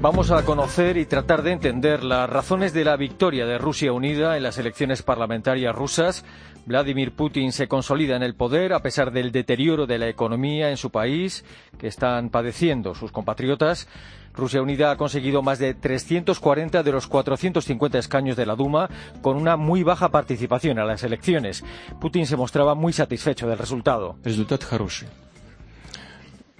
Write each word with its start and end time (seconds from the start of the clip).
Vamos 0.00 0.30
a 0.30 0.44
conocer 0.44 0.96
y 0.98 1.06
tratar 1.06 1.42
de 1.42 1.52
entender 1.52 2.04
las 2.04 2.28
razones 2.28 2.72
de 2.72 2.84
la 2.84 2.96
victoria 2.96 3.46
de 3.46 3.58
Rusia 3.58 3.92
Unida 3.92 4.36
en 4.36 4.42
las 4.42 4.58
elecciones 4.58 5.02
parlamentarias 5.02 5.74
rusas. 5.74 6.24
Vladimir 6.66 7.12
Putin 7.12 7.50
se 7.52 7.66
consolida 7.66 8.16
en 8.16 8.22
el 8.22 8.34
poder 8.34 8.72
a 8.72 8.82
pesar 8.82 9.10
del 9.10 9.32
deterioro 9.32 9.86
de 9.86 9.98
la 9.98 10.08
economía 10.08 10.70
en 10.70 10.76
su 10.76 10.90
país 10.90 11.44
que 11.78 11.86
están 11.86 12.28
padeciendo 12.30 12.94
sus 12.94 13.10
compatriotas. 13.10 13.88
Rusia 14.34 14.60
Unida 14.60 14.90
ha 14.90 14.96
conseguido 14.96 15.42
más 15.42 15.58
de 15.58 15.74
340 15.74 16.82
de 16.82 16.92
los 16.92 17.06
450 17.06 17.98
escaños 17.98 18.36
de 18.36 18.46
la 18.46 18.54
Duma 18.54 18.90
con 19.22 19.36
una 19.36 19.56
muy 19.56 19.82
baja 19.82 20.10
participación 20.10 20.78
a 20.78 20.84
las 20.84 21.02
elecciones. 21.04 21.64
Putin 22.00 22.26
se 22.26 22.36
mostraba 22.36 22.74
muy 22.74 22.92
satisfecho 22.92 23.48
del 23.48 23.58
resultado. 23.58 24.16
Результат 24.24 24.62
хороший. 24.62 25.08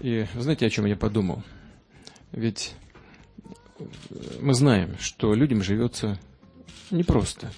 И 0.01 0.27
знаете, 0.38 0.66
о 0.66 0.70
чем 0.70 0.84
я 0.84 0.97
подумал? 0.97 1.43
Ведь 2.33 2.75
мы 4.40 4.53
знаем, 4.53 4.98
что 4.99 5.34
людям 5.34 5.63
живется 5.63 6.20
непросто. 6.89 7.52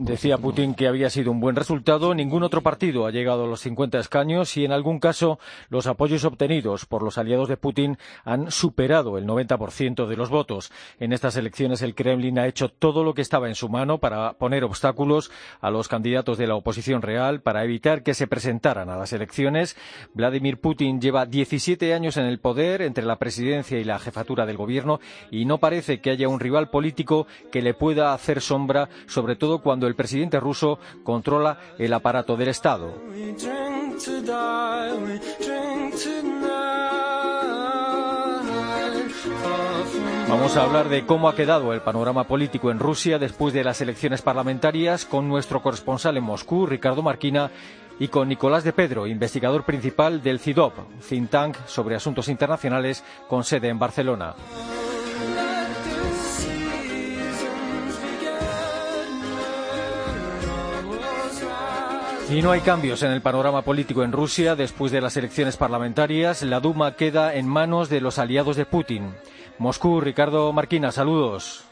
Decía 0.00 0.36
Putin 0.38 0.74
que 0.74 0.88
había 0.88 1.10
sido 1.10 1.30
un 1.30 1.38
buen 1.38 1.54
resultado. 1.54 2.12
Ningún 2.12 2.42
otro 2.42 2.60
partido 2.60 3.06
ha 3.06 3.12
llegado 3.12 3.44
a 3.44 3.46
los 3.46 3.60
50 3.60 3.98
escaños 4.00 4.56
y 4.56 4.64
en 4.64 4.72
algún 4.72 4.98
caso 4.98 5.38
los 5.68 5.86
apoyos 5.86 6.24
obtenidos 6.24 6.86
por 6.86 7.02
los 7.02 7.18
aliados 7.18 7.48
de 7.48 7.56
Putin 7.56 7.98
han 8.24 8.50
superado 8.50 9.16
el 9.16 9.26
90% 9.26 10.06
de 10.06 10.16
los 10.16 10.28
votos. 10.28 10.72
En 10.98 11.12
estas 11.12 11.36
elecciones 11.36 11.82
el 11.82 11.94
Kremlin 11.94 12.38
ha 12.40 12.48
hecho 12.48 12.68
todo 12.68 13.04
lo 13.04 13.14
que 13.14 13.22
estaba 13.22 13.46
en 13.46 13.54
su 13.54 13.68
mano 13.68 13.98
para 13.98 14.32
poner 14.32 14.64
obstáculos 14.64 15.30
a 15.60 15.70
los 15.70 15.86
candidatos 15.86 16.36
de 16.36 16.48
la 16.48 16.56
oposición 16.56 17.02
real 17.02 17.42
para 17.42 17.62
evitar 17.62 18.02
que 18.02 18.14
se 18.14 18.26
presentaran 18.26 18.90
a 18.90 18.96
las 18.96 19.12
elecciones. 19.12 19.76
Vladimir 20.14 20.60
Putin 20.60 21.00
lleva 21.00 21.26
17 21.26 21.94
años 21.94 22.16
en 22.16 22.24
el 22.24 22.40
poder 22.40 22.82
entre 22.82 23.04
la 23.04 23.20
presidencia 23.20 23.78
y 23.78 23.84
la 23.84 24.00
jefatura 24.00 24.46
del 24.46 24.56
gobierno 24.56 24.98
y 25.30 25.44
no 25.44 25.58
parece 25.58 26.00
que 26.00 26.10
haya 26.10 26.28
un 26.28 26.40
rival 26.40 26.70
político 26.70 27.28
que 27.52 27.62
le 27.62 27.72
pueda 27.72 28.15
hacer 28.16 28.40
sombra, 28.40 28.88
sobre 29.06 29.36
todo 29.36 29.60
cuando 29.62 29.86
el 29.86 29.94
presidente 29.94 30.40
ruso 30.40 30.78
controla 31.04 31.58
el 31.78 31.92
aparato 31.92 32.36
del 32.36 32.48
Estado. 32.48 32.92
Vamos 40.28 40.56
a 40.56 40.64
hablar 40.64 40.88
de 40.88 41.06
cómo 41.06 41.28
ha 41.28 41.36
quedado 41.36 41.72
el 41.72 41.80
panorama 41.82 42.24
político 42.24 42.70
en 42.70 42.80
Rusia 42.80 43.18
después 43.18 43.54
de 43.54 43.62
las 43.62 43.80
elecciones 43.80 44.22
parlamentarias 44.22 45.04
con 45.04 45.28
nuestro 45.28 45.62
corresponsal 45.62 46.16
en 46.16 46.24
Moscú, 46.24 46.66
Ricardo 46.66 47.02
Marquina, 47.02 47.50
y 47.98 48.08
con 48.08 48.28
Nicolás 48.28 48.64
de 48.64 48.72
Pedro, 48.72 49.06
investigador 49.06 49.64
principal 49.64 50.22
del 50.22 50.40
CIDOP, 50.40 50.74
think 51.08 51.30
tank 51.30 51.56
sobre 51.66 51.96
asuntos 51.96 52.28
internacionales 52.28 53.02
con 53.28 53.44
sede 53.44 53.68
en 53.68 53.78
Barcelona. 53.78 54.34
Y 62.28 62.42
no 62.42 62.50
hay 62.50 62.60
cambios 62.60 63.04
en 63.04 63.12
el 63.12 63.22
panorama 63.22 63.62
político 63.62 64.02
en 64.02 64.10
Rusia 64.10 64.56
después 64.56 64.90
de 64.90 65.00
las 65.00 65.16
elecciones 65.16 65.56
parlamentarias. 65.56 66.42
La 66.42 66.58
Duma 66.58 66.96
queda 66.96 67.32
en 67.34 67.46
manos 67.46 67.88
de 67.88 68.00
los 68.00 68.18
aliados 68.18 68.56
de 68.56 68.66
Putin. 68.66 69.14
Moscú, 69.58 70.00
Ricardo 70.00 70.52
Marquina, 70.52 70.90
saludos. 70.90 71.64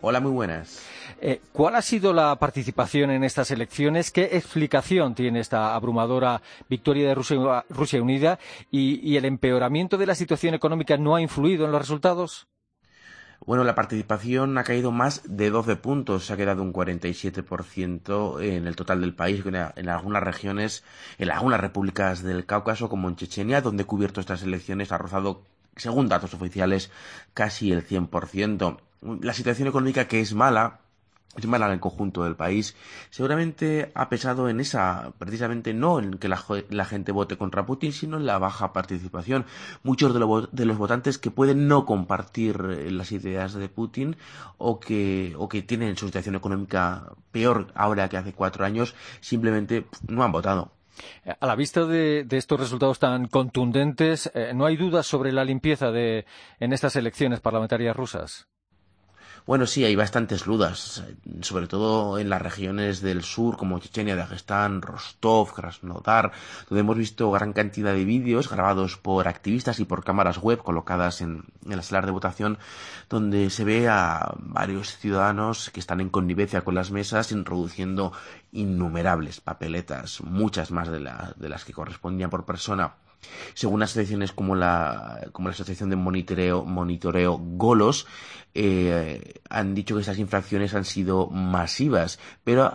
Hola, 0.00 0.20
muy 0.20 0.30
buenas. 0.30 0.86
Eh, 1.20 1.40
¿Cuál 1.52 1.74
ha 1.74 1.82
sido 1.82 2.12
la 2.12 2.36
participación 2.36 3.10
en 3.10 3.24
estas 3.24 3.50
elecciones? 3.50 4.12
¿Qué 4.12 4.36
explicación 4.36 5.16
tiene 5.16 5.40
esta 5.40 5.74
abrumadora 5.74 6.40
victoria 6.68 7.08
de 7.08 7.14
Rusia, 7.16 8.00
Unida? 8.00 8.38
¿Y 8.70 9.16
el 9.16 9.24
empeoramiento 9.24 9.98
de 9.98 10.06
la 10.06 10.14
situación 10.14 10.54
económica 10.54 10.96
no 10.96 11.16
ha 11.16 11.20
influido 11.20 11.64
en 11.64 11.72
los 11.72 11.80
resultados? 11.80 12.46
Bueno, 13.46 13.62
la 13.64 13.74
participación 13.74 14.56
ha 14.56 14.64
caído 14.64 14.90
más 14.90 15.20
de 15.26 15.50
12 15.50 15.76
puntos, 15.76 16.24
se 16.24 16.32
ha 16.32 16.36
quedado 16.38 16.62
un 16.62 16.72
47% 16.72 18.42
en 18.42 18.66
el 18.66 18.74
total 18.74 19.02
del 19.02 19.14
país, 19.14 19.44
en 19.44 19.88
algunas 19.90 20.22
regiones, 20.22 20.82
en 21.18 21.30
algunas 21.30 21.60
repúblicas 21.60 22.22
del 22.22 22.46
Cáucaso, 22.46 22.88
como 22.88 23.10
en 23.10 23.16
Chechenia, 23.16 23.60
donde 23.60 23.84
cubierto 23.84 24.22
estas 24.22 24.42
elecciones, 24.42 24.92
ha 24.92 24.98
rozado, 24.98 25.42
según 25.76 26.08
datos 26.08 26.32
oficiales, 26.32 26.90
casi 27.34 27.70
el 27.70 27.86
100%. 27.86 28.78
La 29.20 29.34
situación 29.34 29.68
económica 29.68 30.08
que 30.08 30.20
es 30.20 30.32
mala, 30.32 30.80
es 31.36 31.80
conjunto 31.80 32.24
del 32.24 32.36
país, 32.36 32.76
seguramente 33.10 33.90
ha 33.94 34.08
pesado 34.08 34.48
en 34.48 34.60
esa, 34.60 35.12
precisamente 35.18 35.74
no 35.74 35.98
en 35.98 36.18
que 36.18 36.28
la, 36.28 36.84
gente 36.84 37.12
vote 37.12 37.36
contra 37.36 37.66
Putin, 37.66 37.92
sino 37.92 38.16
en 38.16 38.26
la 38.26 38.38
baja 38.38 38.72
participación. 38.72 39.44
Muchos 39.82 40.14
de, 40.14 40.48
de, 40.52 40.64
los 40.64 40.78
votantes 40.78 41.18
que 41.18 41.30
pueden 41.30 41.68
no 41.68 41.84
compartir 41.86 42.60
eh, 42.70 42.90
las 42.90 43.12
ideas 43.12 43.54
de 43.54 43.68
Putin 43.68 44.16
o 44.58 44.80
que, 44.80 45.34
o 45.38 45.48
que 45.48 45.62
tienen 45.62 45.96
su 45.96 46.06
situación 46.06 46.34
económica 46.34 47.12
peor 47.32 47.68
ahora 47.74 48.08
que 48.08 48.16
hace 48.16 48.32
cuatro 48.32 48.64
años, 48.64 48.94
simplemente 49.20 49.86
no 50.08 50.22
han 50.22 50.32
votado. 50.32 50.72
A 51.40 51.46
la 51.46 51.56
vista 51.56 51.84
de, 51.86 52.26
estos 52.30 52.60
resultados 52.60 52.98
tan 52.98 53.26
contundentes, 53.26 54.30
eh, 54.34 54.52
¿no 54.54 54.66
hay 54.66 54.76
dudas 54.76 55.06
sobre 55.06 55.32
la 55.32 55.44
limpieza 55.44 55.90
de, 55.90 56.24
en 56.60 56.72
estas 56.72 56.96
elecciones 56.96 57.40
parlamentarias 57.40 57.96
rusas? 57.96 58.48
Bueno, 59.46 59.66
sí, 59.66 59.84
hay 59.84 59.94
bastantes 59.94 60.44
dudas, 60.44 61.04
sobre 61.42 61.66
todo 61.66 62.18
en 62.18 62.30
las 62.30 62.40
regiones 62.40 63.02
del 63.02 63.22
sur 63.22 63.58
como 63.58 63.78
Chechenia, 63.78 64.16
Dagestán, 64.16 64.80
Rostov, 64.80 65.52
Krasnodar, 65.52 66.32
donde 66.70 66.80
hemos 66.80 66.96
visto 66.96 67.30
gran 67.30 67.52
cantidad 67.52 67.92
de 67.92 68.06
vídeos 68.06 68.48
grabados 68.48 68.96
por 68.96 69.28
activistas 69.28 69.80
y 69.80 69.84
por 69.84 70.02
cámaras 70.02 70.38
web 70.38 70.62
colocadas 70.62 71.20
en, 71.20 71.44
en 71.66 71.76
las 71.76 71.86
salas 71.86 72.06
de 72.06 72.12
votación, 72.12 72.56
donde 73.10 73.50
se 73.50 73.64
ve 73.64 73.86
a 73.86 74.32
varios 74.38 74.96
ciudadanos 74.96 75.68
que 75.68 75.80
están 75.80 76.00
en 76.00 76.08
connivencia 76.08 76.62
con 76.62 76.74
las 76.74 76.90
mesas 76.90 77.30
introduciendo 77.30 78.12
innumerables 78.50 79.42
papeletas, 79.42 80.22
muchas 80.22 80.70
más 80.70 80.88
de, 80.88 81.06
de 81.36 81.48
las 81.50 81.66
que 81.66 81.74
correspondían 81.74 82.30
por 82.30 82.46
persona 82.46 82.94
según 83.54 83.82
asociaciones 83.82 84.32
como 84.32 84.54
la, 84.54 85.28
como 85.32 85.48
la 85.48 85.54
Asociación 85.54 85.90
de 85.90 85.96
Monitoreo, 85.96 86.64
Monitoreo 86.64 87.38
Golos, 87.38 88.06
eh, 88.56 89.40
han 89.50 89.74
dicho 89.74 89.96
que 89.96 90.02
estas 90.02 90.18
infracciones 90.18 90.74
han 90.74 90.84
sido 90.84 91.26
masivas, 91.26 92.20
pero 92.44 92.72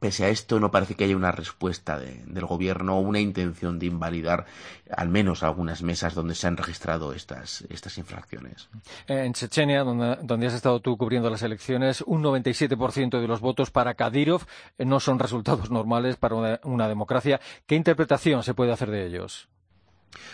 pese 0.00 0.24
a 0.24 0.28
esto 0.28 0.58
no 0.58 0.72
parece 0.72 0.96
que 0.96 1.04
haya 1.04 1.16
una 1.16 1.30
respuesta 1.30 2.00
del 2.00 2.46
gobierno 2.46 2.98
o 2.98 3.00
una 3.00 3.20
intención 3.20 3.78
de 3.78 3.86
invalidar 3.86 4.46
al 4.90 5.08
menos 5.08 5.44
algunas 5.44 5.82
mesas 5.82 6.14
donde 6.14 6.34
se 6.34 6.48
han 6.48 6.56
registrado 6.56 7.12
estas, 7.12 7.62
estas 7.68 7.96
infracciones. 7.98 8.68
En 9.06 9.34
Chechenia, 9.34 9.84
donde, 9.84 10.46
has 10.46 10.54
estado 10.54 10.80
tú 10.80 10.96
cubriendo 10.96 11.30
las 11.30 11.42
elecciones, 11.42 12.02
un 12.02 12.24
97% 12.24 13.20
de 13.20 13.28
los 13.28 13.40
votos 13.40 13.70
para 13.70 13.94
Kadyrov 13.94 14.46
no 14.78 14.98
son 14.98 15.20
resultados 15.20 15.70
normales 15.70 16.16
para 16.16 16.58
una 16.64 16.88
democracia. 16.88 17.40
¿Qué 17.66 17.76
interpretación 17.76 18.42
se 18.42 18.54
puede 18.54 18.72
hacer 18.72 18.90
de 18.90 19.06
ellos? 19.06 19.48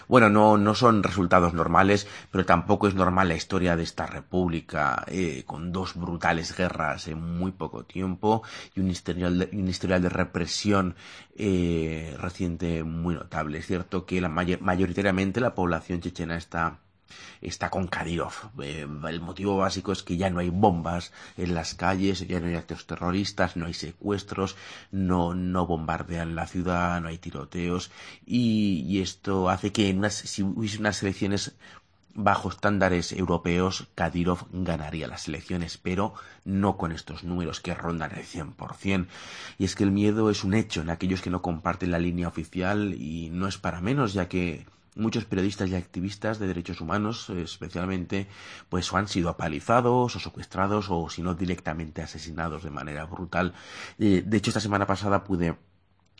Bueno, 0.08 0.28
no, 0.28 0.56
no 0.56 0.74
son 0.74 1.02
resultados 1.02 1.54
normales, 1.54 2.06
pero 2.30 2.44
tampoco 2.44 2.88
es 2.88 2.94
normal 2.94 3.28
la 3.28 3.34
historia 3.34 3.76
de 3.76 3.82
esta 3.82 4.06
república, 4.06 5.04
eh, 5.08 5.44
con 5.46 5.72
dos 5.72 5.94
brutales 5.94 6.56
guerras 6.56 7.08
en 7.08 7.20
muy 7.20 7.52
poco 7.52 7.84
tiempo 7.84 8.42
y 8.74 8.80
un 8.80 8.90
historial 8.90 9.38
de, 10.02 10.08
represión 10.08 10.94
eh, 11.36 12.16
reciente 12.20 12.84
muy 12.84 13.14
notable. 13.14 13.58
Es 13.58 13.66
cierto 13.66 14.06
que 14.06 14.20
la 14.20 14.28
mayoritariamente 14.28 15.40
la 15.40 15.54
población 15.54 16.00
chechena 16.00 16.36
está 16.36 16.80
está 17.40 17.70
con 17.70 17.86
Kadyrov. 17.86 18.32
Eh, 18.62 18.86
el 19.08 19.20
motivo 19.20 19.56
básico 19.56 19.92
es 19.92 20.02
que 20.02 20.16
ya 20.16 20.30
no 20.30 20.40
hay 20.40 20.50
bombas 20.50 21.12
en 21.36 21.54
las 21.54 21.74
calles, 21.74 22.26
ya 22.26 22.40
no 22.40 22.46
hay 22.46 22.54
actos 22.54 22.86
terroristas, 22.86 23.56
no 23.56 23.66
hay 23.66 23.74
secuestros, 23.74 24.56
no, 24.90 25.34
no 25.34 25.66
bombardean 25.66 26.34
la 26.34 26.46
ciudad, 26.46 27.00
no 27.00 27.08
hay 27.08 27.18
tiroteos 27.18 27.90
y, 28.26 29.00
esto 29.04 29.50
hace 29.50 29.72
que 29.72 29.90
en 29.90 29.98
unas, 29.98 30.14
si 30.14 30.42
hubiese 30.42 30.78
unas 30.78 31.02
elecciones 31.02 31.56
bajo 32.14 32.48
estándares 32.48 33.12
europeos, 33.12 33.88
Kadyrov 33.94 34.46
ganaría 34.52 35.08
las 35.08 35.26
elecciones, 35.28 35.78
pero 35.78 36.14
no 36.44 36.76
con 36.76 36.92
estos 36.92 37.24
números 37.24 37.60
que 37.60 37.74
rondan 37.74 38.12
el 38.12 38.24
100%. 38.24 39.08
Y 39.58 39.64
es 39.64 39.74
que 39.74 39.84
el 39.84 39.90
miedo 39.90 40.30
es 40.30 40.44
un 40.44 40.54
hecho 40.54 40.80
en 40.80 40.90
aquellos 40.90 41.22
que 41.22 41.30
no 41.30 41.42
comparten 41.42 41.90
la 41.90 41.98
línea 41.98 42.28
oficial 42.28 42.94
y 42.94 43.30
no 43.30 43.48
es 43.48 43.58
para 43.58 43.80
menos, 43.80 44.12
ya 44.12 44.28
que 44.28 44.64
muchos 44.94 45.24
periodistas 45.24 45.68
y 45.70 45.74
activistas 45.74 46.38
de 46.38 46.46
derechos 46.46 46.80
humanos, 46.80 47.30
especialmente, 47.30 48.28
pues 48.68 48.92
han 48.92 49.08
sido 49.08 49.28
apalizados 49.28 50.16
o 50.16 50.20
secuestrados 50.20 50.86
o 50.90 51.08
si 51.08 51.22
no 51.22 51.34
directamente 51.34 52.02
asesinados 52.02 52.62
de 52.62 52.70
manera 52.70 53.04
brutal. 53.04 53.54
Eh, 53.98 54.22
de 54.24 54.36
hecho, 54.36 54.50
esta 54.50 54.60
semana 54.60 54.86
pasada 54.86 55.24
pude 55.24 55.56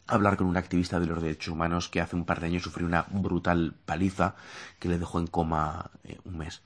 hablar 0.07 0.37
con 0.37 0.47
un 0.47 0.57
activista 0.57 1.01
de 1.01 1.07
los 1.07 1.23
derechos 1.23 1.49
humanos 1.49 1.89
que 1.89 2.01
hace 2.01 2.17
un 2.17 2.25
par 2.25 2.41
de 2.41 2.47
años 2.47 2.63
sufrió 2.63 2.87
una 2.87 3.07
brutal 3.11 3.75
paliza 3.87 4.35
que 4.79 4.89
le 4.89 4.99
dejó 4.99 5.19
en 5.19 5.27
coma 5.27 5.91
eh, 6.05 6.19
un 6.25 6.39
mes. 6.39 6.63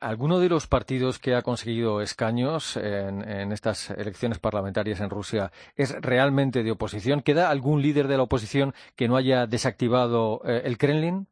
¿Alguno 0.00 0.38
de 0.38 0.48
los 0.48 0.66
partidos 0.66 1.18
que 1.18 1.34
ha 1.34 1.42
conseguido 1.42 2.00
escaños 2.00 2.76
en, 2.76 3.52
estas 3.52 3.90
elecciones 3.90 4.38
parlamentarias 4.38 5.00
en 5.00 5.10
Rusia 5.10 5.52
es 5.76 5.94
realmente 6.00 6.62
de 6.62 6.70
oposición? 6.70 7.22
¿Queda 7.22 7.50
algún 7.50 7.82
líder 7.82 8.08
de 8.08 8.16
la 8.16 8.24
oposición 8.24 8.74
que 8.96 9.08
no 9.08 9.16
haya 9.16 9.46
desactivado 9.46 10.42
eh, 10.44 10.62
el 10.64 10.78
Kremlin? 10.78 11.26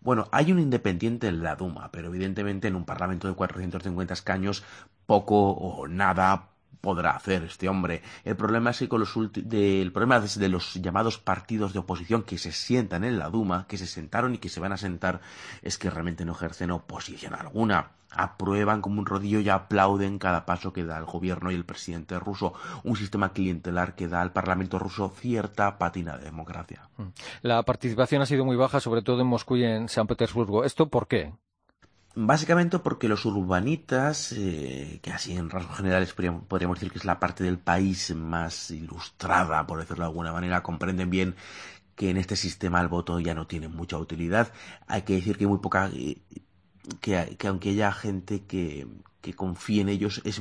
Bueno, 0.00 0.28
hay 0.32 0.52
un 0.52 0.58
independiente 0.58 1.28
en 1.28 1.42
la 1.42 1.56
Duma, 1.56 1.90
pero 1.90 2.08
evidentemente 2.08 2.68
en 2.68 2.76
un 2.76 2.84
parlamento 2.84 3.26
de 3.26 3.34
450 3.34 4.12
escaños 4.12 4.62
poco 5.06 5.50
o 5.50 5.88
nada 5.88 6.53
podrá 6.80 7.12
hacer 7.12 7.44
este 7.44 7.68
hombre. 7.68 8.02
El 8.24 8.36
problema 8.36 8.70
es 8.70 8.78
que 8.78 8.88
con 8.88 9.00
los 9.00 9.12
de, 9.32 9.82
el 9.82 9.92
problema 9.92 10.20
de 10.20 10.48
los 10.48 10.74
llamados 10.74 11.18
partidos 11.18 11.72
de 11.72 11.78
oposición 11.78 12.22
que 12.22 12.38
se 12.38 12.52
sientan 12.52 13.04
en 13.04 13.18
la 13.18 13.30
Duma, 13.30 13.66
que 13.68 13.78
se 13.78 13.86
sentaron 13.86 14.34
y 14.34 14.38
que 14.38 14.48
se 14.48 14.60
van 14.60 14.72
a 14.72 14.76
sentar, 14.76 15.20
es 15.62 15.78
que 15.78 15.90
realmente 15.90 16.24
no 16.24 16.32
ejercen 16.32 16.70
oposición 16.70 17.34
alguna. 17.34 17.92
Aprueban 18.16 18.80
como 18.80 19.00
un 19.00 19.06
rodillo 19.06 19.40
y 19.40 19.48
aplauden 19.48 20.18
cada 20.18 20.46
paso 20.46 20.72
que 20.72 20.84
da 20.84 20.98
el 20.98 21.04
gobierno 21.04 21.50
y 21.50 21.56
el 21.56 21.64
presidente 21.64 22.18
ruso, 22.20 22.54
un 22.84 22.96
sistema 22.96 23.32
clientelar 23.32 23.96
que 23.96 24.06
da 24.06 24.20
al 24.20 24.32
Parlamento 24.32 24.78
ruso 24.78 25.08
cierta 25.08 25.78
patina 25.78 26.16
de 26.16 26.26
democracia. 26.26 26.88
Mm. 26.96 27.08
La 27.42 27.62
participación 27.64 28.22
ha 28.22 28.26
sido 28.26 28.44
muy 28.44 28.56
baja, 28.56 28.78
sobre 28.78 29.02
todo 29.02 29.20
en 29.20 29.26
Moscú 29.26 29.56
y 29.56 29.64
en 29.64 29.88
San 29.88 30.06
Petersburgo. 30.06 30.64
¿Esto 30.64 30.88
por 30.88 31.08
qué? 31.08 31.32
Básicamente 32.16 32.78
porque 32.78 33.08
los 33.08 33.24
urbanitas, 33.24 34.32
eh, 34.36 35.00
que 35.02 35.10
así 35.10 35.32
en 35.36 35.50
rasgos 35.50 35.78
generales 35.78 36.14
podríamos, 36.14 36.78
decir 36.78 36.92
que 36.92 36.98
es 36.98 37.04
la 37.04 37.18
parte 37.18 37.42
del 37.42 37.58
país 37.58 38.14
más 38.14 38.70
ilustrada, 38.70 39.66
por 39.66 39.80
decirlo 39.80 40.04
de 40.04 40.10
alguna 40.10 40.32
manera, 40.32 40.62
comprenden 40.62 41.10
bien 41.10 41.34
que 41.96 42.10
en 42.10 42.16
este 42.16 42.36
sistema 42.36 42.80
el 42.80 42.86
voto 42.86 43.18
ya 43.18 43.34
no 43.34 43.48
tiene 43.48 43.66
mucha 43.66 43.98
utilidad. 43.98 44.52
Hay 44.86 45.02
que 45.02 45.14
decir 45.14 45.36
que 45.36 45.48
muy 45.48 45.58
poca, 45.58 45.90
eh, 45.92 46.18
que, 47.00 47.36
que 47.36 47.48
aunque 47.48 47.70
haya 47.70 47.90
gente 47.90 48.44
que, 48.44 48.86
confíe 49.34 49.80
en 49.80 49.88
ellos, 49.88 50.22
es 50.24 50.40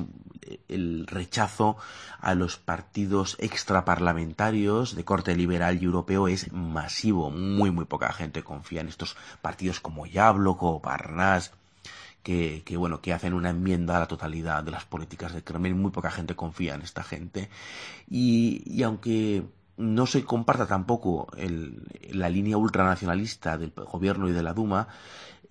el 0.67 1.07
rechazo 1.07 1.77
a 2.19 2.35
los 2.35 2.57
partidos 2.57 3.35
extraparlamentarios 3.39 4.95
de 4.95 5.05
corte 5.05 5.35
liberal 5.35 5.81
y 5.81 5.85
europeo 5.85 6.27
es 6.27 6.51
masivo. 6.51 7.31
Muy, 7.31 7.71
muy 7.71 7.85
poca 7.85 8.13
gente 8.13 8.43
confía 8.43 8.81
en 8.81 8.89
estos 8.89 9.15
partidos 9.41 9.79
como 9.79 10.05
Yablok 10.05 10.61
o 10.61 10.81
Parnas 10.81 11.51
que, 12.23 12.63
bueno, 12.77 13.01
que 13.01 13.13
hacen 13.13 13.33
una 13.33 13.49
enmienda 13.49 13.97
a 13.97 13.99
la 13.99 14.07
totalidad 14.07 14.63
de 14.63 14.71
las 14.71 14.85
políticas 14.85 15.33
de 15.33 15.43
Kremlin. 15.43 15.79
Muy 15.79 15.91
poca 15.91 16.09
gente 16.09 16.35
confía 16.35 16.73
en 16.73 16.81
esta 16.81 17.03
gente. 17.03 17.49
Y, 18.09 18.81
aunque 18.83 19.43
no 19.75 20.05
se 20.05 20.23
comparta 20.23 20.65
tampoco 20.65 21.27
la 22.11 22.29
línea 22.29 22.57
ultranacionalista 22.57 23.57
del 23.57 23.71
gobierno 23.71 24.29
y 24.29 24.31
de 24.31 24.43
la 24.43 24.53
Duma, 24.53 24.87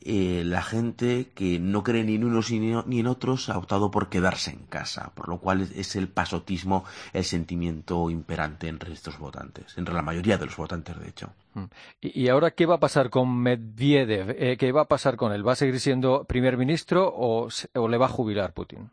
eh, 0.04 0.42
la 0.44 0.62
gente 0.62 1.30
que 1.34 1.58
no 1.58 1.82
cree 1.82 2.04
ni 2.04 2.16
en 2.16 2.24
unos 2.24 2.50
ni 2.50 3.00
en 3.00 3.06
otros 3.06 3.48
ha 3.48 3.58
optado 3.58 3.90
por 3.90 4.08
quedarse 4.08 4.50
en 4.50 4.64
casa, 4.66 5.12
por 5.14 5.28
lo 5.28 5.38
cual 5.38 5.62
es 5.74 5.96
el 5.96 6.08
pasotismo 6.08 6.84
el 7.12 7.24
sentimiento 7.24 8.10
imperante 8.10 8.68
entre 8.68 8.92
estos 8.92 9.18
votantes, 9.18 9.76
entre 9.76 9.94
la 9.94 10.02
mayoría 10.02 10.38
de 10.38 10.46
los 10.46 10.56
votantes, 10.56 10.98
de 10.98 11.08
hecho. 11.08 11.32
Mm. 11.54 11.64
¿Y 12.00 12.28
ahora 12.28 12.52
qué 12.52 12.66
va 12.66 12.76
a 12.76 12.80
pasar 12.80 13.10
con 13.10 13.36
Medvedev? 13.36 14.36
Eh, 14.38 14.56
¿Qué 14.56 14.72
va 14.72 14.82
a 14.82 14.88
pasar 14.88 15.16
con 15.16 15.32
él? 15.32 15.46
¿Va 15.46 15.52
a 15.52 15.56
seguir 15.56 15.80
siendo 15.80 16.24
primer 16.24 16.56
ministro 16.56 17.12
o 17.14 17.48
le 17.88 17.96
va 17.98 18.06
a 18.06 18.10
jubilar 18.10 18.52
Putin? 18.52 18.90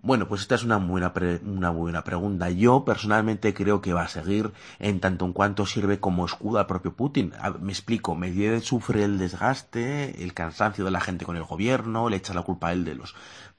Bueno, 0.00 0.28
pues 0.28 0.42
esta 0.42 0.54
es 0.54 0.62
una 0.62 0.76
buena, 0.76 1.12
una 1.44 1.70
buena 1.70 2.04
pregunta. 2.04 2.50
Yo 2.50 2.84
personalmente 2.84 3.52
creo 3.52 3.80
que 3.80 3.92
va 3.92 4.02
a 4.02 4.08
seguir 4.08 4.52
en 4.78 5.00
tanto 5.00 5.24
en 5.24 5.32
cuanto 5.32 5.66
sirve 5.66 5.98
como 5.98 6.24
escudo 6.24 6.60
al 6.60 6.66
propio 6.66 6.94
Putin. 6.94 7.32
me 7.60 7.72
explico, 7.72 8.14
Medvedev 8.14 8.62
sufre 8.62 9.02
el 9.02 9.18
desgaste, 9.18 10.22
el 10.22 10.34
cansancio 10.34 10.84
de 10.84 10.92
la 10.92 11.00
gente 11.00 11.24
con 11.24 11.36
el 11.36 11.42
gobierno, 11.42 12.08
le 12.08 12.16
echa 12.16 12.32
la 12.32 12.42
culpa 12.42 12.68
a 12.68 12.72
él 12.74 12.84
de 12.84 12.94
los 12.94 13.16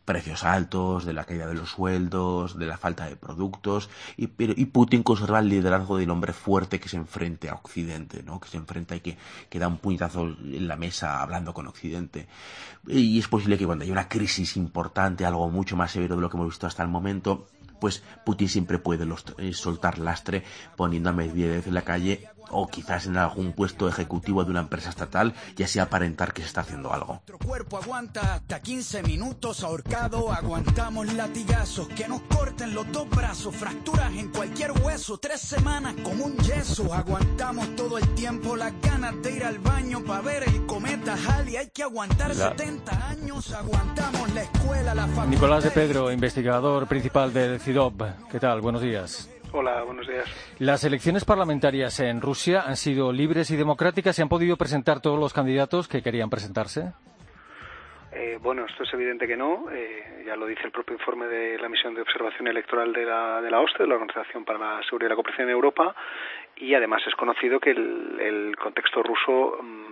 precios 0.09 0.43
altos, 0.43 1.05
de 1.05 1.13
la 1.13 1.23
caída 1.23 1.45
de 1.45 1.53
los 1.53 1.69
sueldos, 1.69 2.57
de 2.57 2.65
la 2.65 2.79
falta 2.79 3.05
de 3.05 3.15
productos, 3.15 3.91
y, 4.17 4.25
pero, 4.25 4.53
y 4.57 4.65
Putin 4.65 5.03
conserva 5.03 5.37
el 5.37 5.49
liderazgo 5.49 5.97
del 5.97 6.09
hombre 6.09 6.33
fuerte 6.33 6.79
que 6.79 6.89
se 6.89 6.97
enfrenta 6.97 7.51
a 7.51 7.53
Occidente, 7.53 8.23
¿no? 8.23 8.39
que 8.39 8.49
se 8.49 8.57
enfrenta 8.57 8.95
y 8.95 9.01
que, 9.01 9.19
que 9.49 9.59
da 9.59 9.67
un 9.67 9.77
puñetazo 9.77 10.23
en 10.23 10.67
la 10.67 10.77
mesa 10.77 11.21
hablando 11.21 11.53
con 11.53 11.67
Occidente. 11.67 12.27
Y 12.87 13.19
es 13.19 13.27
posible 13.27 13.59
que 13.59 13.67
cuando 13.67 13.83
haya 13.83 13.93
una 13.93 14.09
crisis 14.09 14.57
importante, 14.57 15.27
algo 15.27 15.47
mucho 15.51 15.75
más 15.75 15.91
severo 15.91 16.15
de 16.15 16.23
lo 16.23 16.29
que 16.31 16.37
hemos 16.37 16.49
visto 16.49 16.65
hasta 16.65 16.81
el 16.81 16.89
momento, 16.89 17.45
pues 17.79 18.03
Putin 18.25 18.49
siempre 18.49 18.79
puede 18.79 19.07
eh, 19.37 19.53
soltar 19.53 19.99
lastre 19.99 20.43
poniendo 20.75 21.11
a 21.11 21.13
Medvedev 21.13 21.67
en 21.67 21.73
la 21.75 21.83
calle 21.83 22.27
o 22.51 22.67
quizás 22.67 23.05
en 23.05 23.17
algún 23.17 23.53
puesto 23.53 23.87
ejecutivo 23.87 24.43
de 24.43 24.51
una 24.51 24.61
empresa 24.61 24.89
estatal 24.89 25.33
y 25.57 25.63
así 25.63 25.79
aparentar 25.79 26.33
que 26.33 26.41
se 26.41 26.47
está 26.47 26.61
haciendo 26.61 26.93
algo. 26.93 27.13
Nuestro 27.13 27.39
cuerpo 27.39 27.77
aguanta 27.77 28.35
hasta 28.35 28.61
15 28.61 29.03
minutos 29.03 29.63
ahorcado, 29.63 30.31
aguantamos 30.31 31.13
latigazos 31.13 31.87
que 31.89 32.07
nos 32.07 32.21
corten 32.21 32.73
los 32.73 32.91
dos 32.91 33.09
brazos, 33.09 33.55
fracturas 33.55 34.11
en 34.13 34.29
cualquier 34.29 34.71
hueso, 34.71 35.17
tres 35.17 35.41
semanas 35.41 35.95
como 36.03 36.25
un 36.25 36.37
yeso, 36.37 36.93
aguantamos 36.93 37.75
todo 37.75 37.97
el 37.97 38.07
tiempo 38.15 38.55
las 38.55 38.73
ganas 38.81 39.21
de 39.21 39.31
ir 39.31 39.43
al 39.43 39.59
baño 39.59 40.03
para 40.03 40.21
ver 40.21 40.43
el 40.43 40.65
cometa 40.65 41.15
Halley, 41.15 41.57
hay 41.57 41.69
que 41.69 41.83
aguantar 41.83 42.33
70 42.33 43.09
años, 43.09 43.51
aguantamos 43.51 44.33
la 44.33 44.43
escuela, 44.43 44.95
la 44.95 45.07
facultad. 45.07 45.27
Nicolás 45.27 45.63
de 45.63 45.71
Pedro, 45.71 46.11
investigador 46.11 46.87
principal 46.87 47.33
del 47.33 47.59
CIDOB, 47.59 48.27
¿qué 48.31 48.39
tal? 48.39 48.61
Buenos 48.61 48.81
días. 48.81 49.29
Hola, 49.51 49.83
buenos 49.83 50.07
días. 50.07 50.25
Las 50.59 50.83
elecciones 50.83 51.25
parlamentarias 51.25 51.99
en 51.99 52.21
Rusia 52.21 52.61
han 52.61 52.75
sido 52.75 53.11
libres 53.11 53.49
y 53.49 53.57
democráticas. 53.57 54.15
¿Se 54.15 54.21
han 54.21 54.29
podido 54.29 54.57
presentar 54.57 55.01
todos 55.01 55.19
los 55.19 55.33
candidatos 55.33 55.87
que 55.87 56.03
querían 56.03 56.29
presentarse? 56.29 56.93
Eh, 58.11 58.37
bueno, 58.41 58.65
esto 58.65 58.83
es 58.83 58.93
evidente 58.93 59.27
que 59.27 59.37
no. 59.37 59.65
Eh, 59.71 60.23
ya 60.25 60.35
lo 60.35 60.45
dice 60.45 60.63
el 60.65 60.71
propio 60.71 60.95
informe 60.95 61.25
de 61.27 61.57
la 61.57 61.69
misión 61.69 61.95
de 61.95 62.01
observación 62.01 62.47
electoral 62.47 62.93
de 62.93 63.05
la, 63.05 63.41
de 63.41 63.49
la 63.49 63.59
OSCE, 63.59 63.83
de 63.83 63.87
la 63.87 63.95
Organización 63.95 64.45
para 64.45 64.59
la 64.59 64.83
Seguridad 64.83 65.07
y 65.07 65.09
la 65.09 65.15
Cooperación 65.15 65.47
en 65.47 65.53
Europa, 65.53 65.95
y 66.57 66.73
además 66.73 67.01
es 67.07 67.15
conocido 67.15 67.59
que 67.59 67.71
el, 67.71 68.55
contexto 68.61 69.01
ruso 69.01 69.57
mm, 69.61 69.88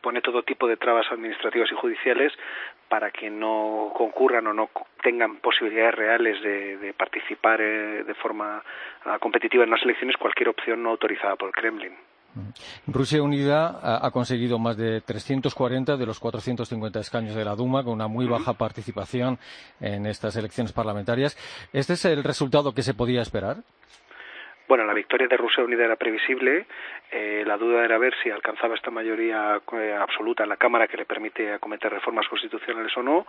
pone 0.00 0.20
todo 0.20 0.42
tipo 0.42 0.66
de 0.66 0.76
trabas 0.76 1.06
administrativas 1.10 1.70
y 1.72 1.74
judiciales 1.74 2.32
para 2.88 3.10
que 3.10 3.30
no 3.30 3.92
concurran 3.94 4.46
o 4.46 4.54
no 4.54 4.70
tengan 5.02 5.36
posibilidades 5.36 5.94
reales 5.94 6.42
de, 6.42 6.94
participar 6.96 7.60
eh, 7.60 8.04
de 8.04 8.14
forma 8.14 8.62
ah, 9.04 9.18
competitiva 9.18 9.64
en 9.64 9.70
las 9.70 9.82
elecciones 9.82 10.16
cualquier 10.16 10.48
opción 10.48 10.82
no 10.82 10.90
autorizada 10.90 11.36
por 11.36 11.48
el 11.48 11.54
Kremlin. 11.54 11.92
Rusia 12.86 13.22
Unida 13.22 13.80
ha 13.82 14.10
conseguido 14.10 14.58
más 14.58 14.76
de 14.76 15.00
340 15.00 15.96
de 15.96 16.06
los 16.06 16.20
450 16.20 17.00
escaños 17.00 17.34
de 17.34 17.44
la 17.44 17.56
Duma, 17.56 17.82
con 17.82 17.94
una 17.94 18.06
muy 18.06 18.26
baja 18.26 18.52
participación 18.52 19.38
en 19.80 20.06
estas 20.06 20.36
elecciones 20.36 20.72
parlamentarias. 20.72 21.36
¿Este 21.72 21.94
es 21.94 22.04
el 22.04 22.22
resultado 22.22 22.74
que 22.74 22.82
se 22.82 22.94
podía 22.94 23.22
esperar? 23.22 23.58
Bueno, 24.68 24.84
la 24.84 24.92
victoria 24.92 25.26
de 25.26 25.36
Rusia 25.38 25.64
Unida 25.64 25.86
era 25.86 25.96
previsible. 25.96 26.66
Eh, 27.10 27.42
la 27.46 27.56
duda 27.56 27.86
era 27.86 27.96
ver 27.96 28.14
si 28.22 28.30
alcanzaba 28.30 28.74
esta 28.74 28.90
mayoría 28.90 29.62
eh, 29.72 29.96
absoluta 29.98 30.42
en 30.42 30.50
la 30.50 30.58
Cámara 30.58 30.86
que 30.86 30.98
le 30.98 31.06
permite 31.06 31.54
acometer 31.54 31.90
reformas 31.90 32.28
constitucionales 32.28 32.94
o 32.98 33.02
no. 33.02 33.26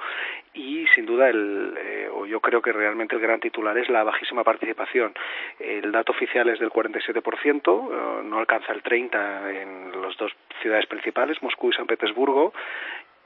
Y 0.54 0.86
sin 0.88 1.06
duda, 1.06 1.30
el, 1.30 1.78
eh, 1.78 2.10
o 2.12 2.26
yo 2.26 2.42
creo 2.42 2.62
que 2.62 2.74
realmente 2.74 3.16
el 3.16 3.22
gran 3.22 3.40
titular 3.40 3.78
es 3.78 3.88
la 3.88 4.04
bajísima 4.04 4.44
participación. 4.44 5.14
El 5.60 5.94
dato 5.94 6.12
oficial 6.12 6.50
es 6.50 6.60
del 6.60 6.72
47%, 6.72 8.24
no 8.24 8.38
alcanza 8.38 8.74
el 8.74 8.84
30% 8.84 9.50
en 9.62 10.02
las 10.02 10.18
dos 10.18 10.34
ciudades 10.62 10.88
principales, 10.88 11.42
Moscú 11.42 11.70
y 11.70 11.74
San 11.74 11.88
Petersburgo. 11.88 12.54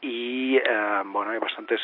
Y 0.02 0.60
bueno, 1.06 1.32
hay 1.32 1.40
bastantes 1.40 1.82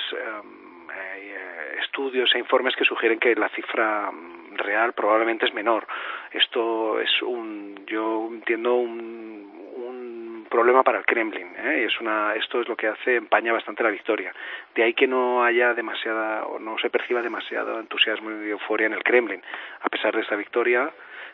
estudios 1.81 2.33
e 2.33 2.39
informes 2.39 2.75
que 2.75 2.85
sugieren 2.85 3.19
que 3.19 3.35
la 3.35 3.49
cifra 3.49 4.11
mm, 4.11 4.55
real 4.55 4.93
probablemente 4.93 5.45
es 5.45 5.53
menor. 5.53 5.85
Esto 6.31 6.99
es 6.99 7.21
un, 7.21 7.83
yo 7.87 8.29
entiendo 8.31 8.75
un, 8.75 9.49
un 9.75 10.47
problema 10.49 10.83
para 10.83 10.99
el 10.99 11.05
Kremlin. 11.05 11.47
¿eh? 11.57 11.85
Es 11.87 11.99
una, 11.99 12.35
esto 12.35 12.61
es 12.61 12.67
lo 12.67 12.75
que 12.75 12.87
hace 12.87 13.15
empaña 13.15 13.53
bastante 13.53 13.83
la 13.83 13.89
victoria. 13.89 14.33
De 14.75 14.83
ahí 14.83 14.93
que 14.93 15.07
no 15.07 15.43
haya 15.43 15.73
demasiada 15.73 16.45
o 16.45 16.59
no 16.59 16.77
se 16.79 16.89
perciba 16.89 17.21
demasiado 17.21 17.79
entusiasmo 17.79 18.31
y 18.31 18.49
euforia 18.49 18.87
en 18.87 18.93
el 18.93 19.03
Kremlin, 19.03 19.41
a 19.81 19.89
pesar 19.89 20.15
de 20.15 20.21
esta 20.21 20.35
victoria, 20.35 20.91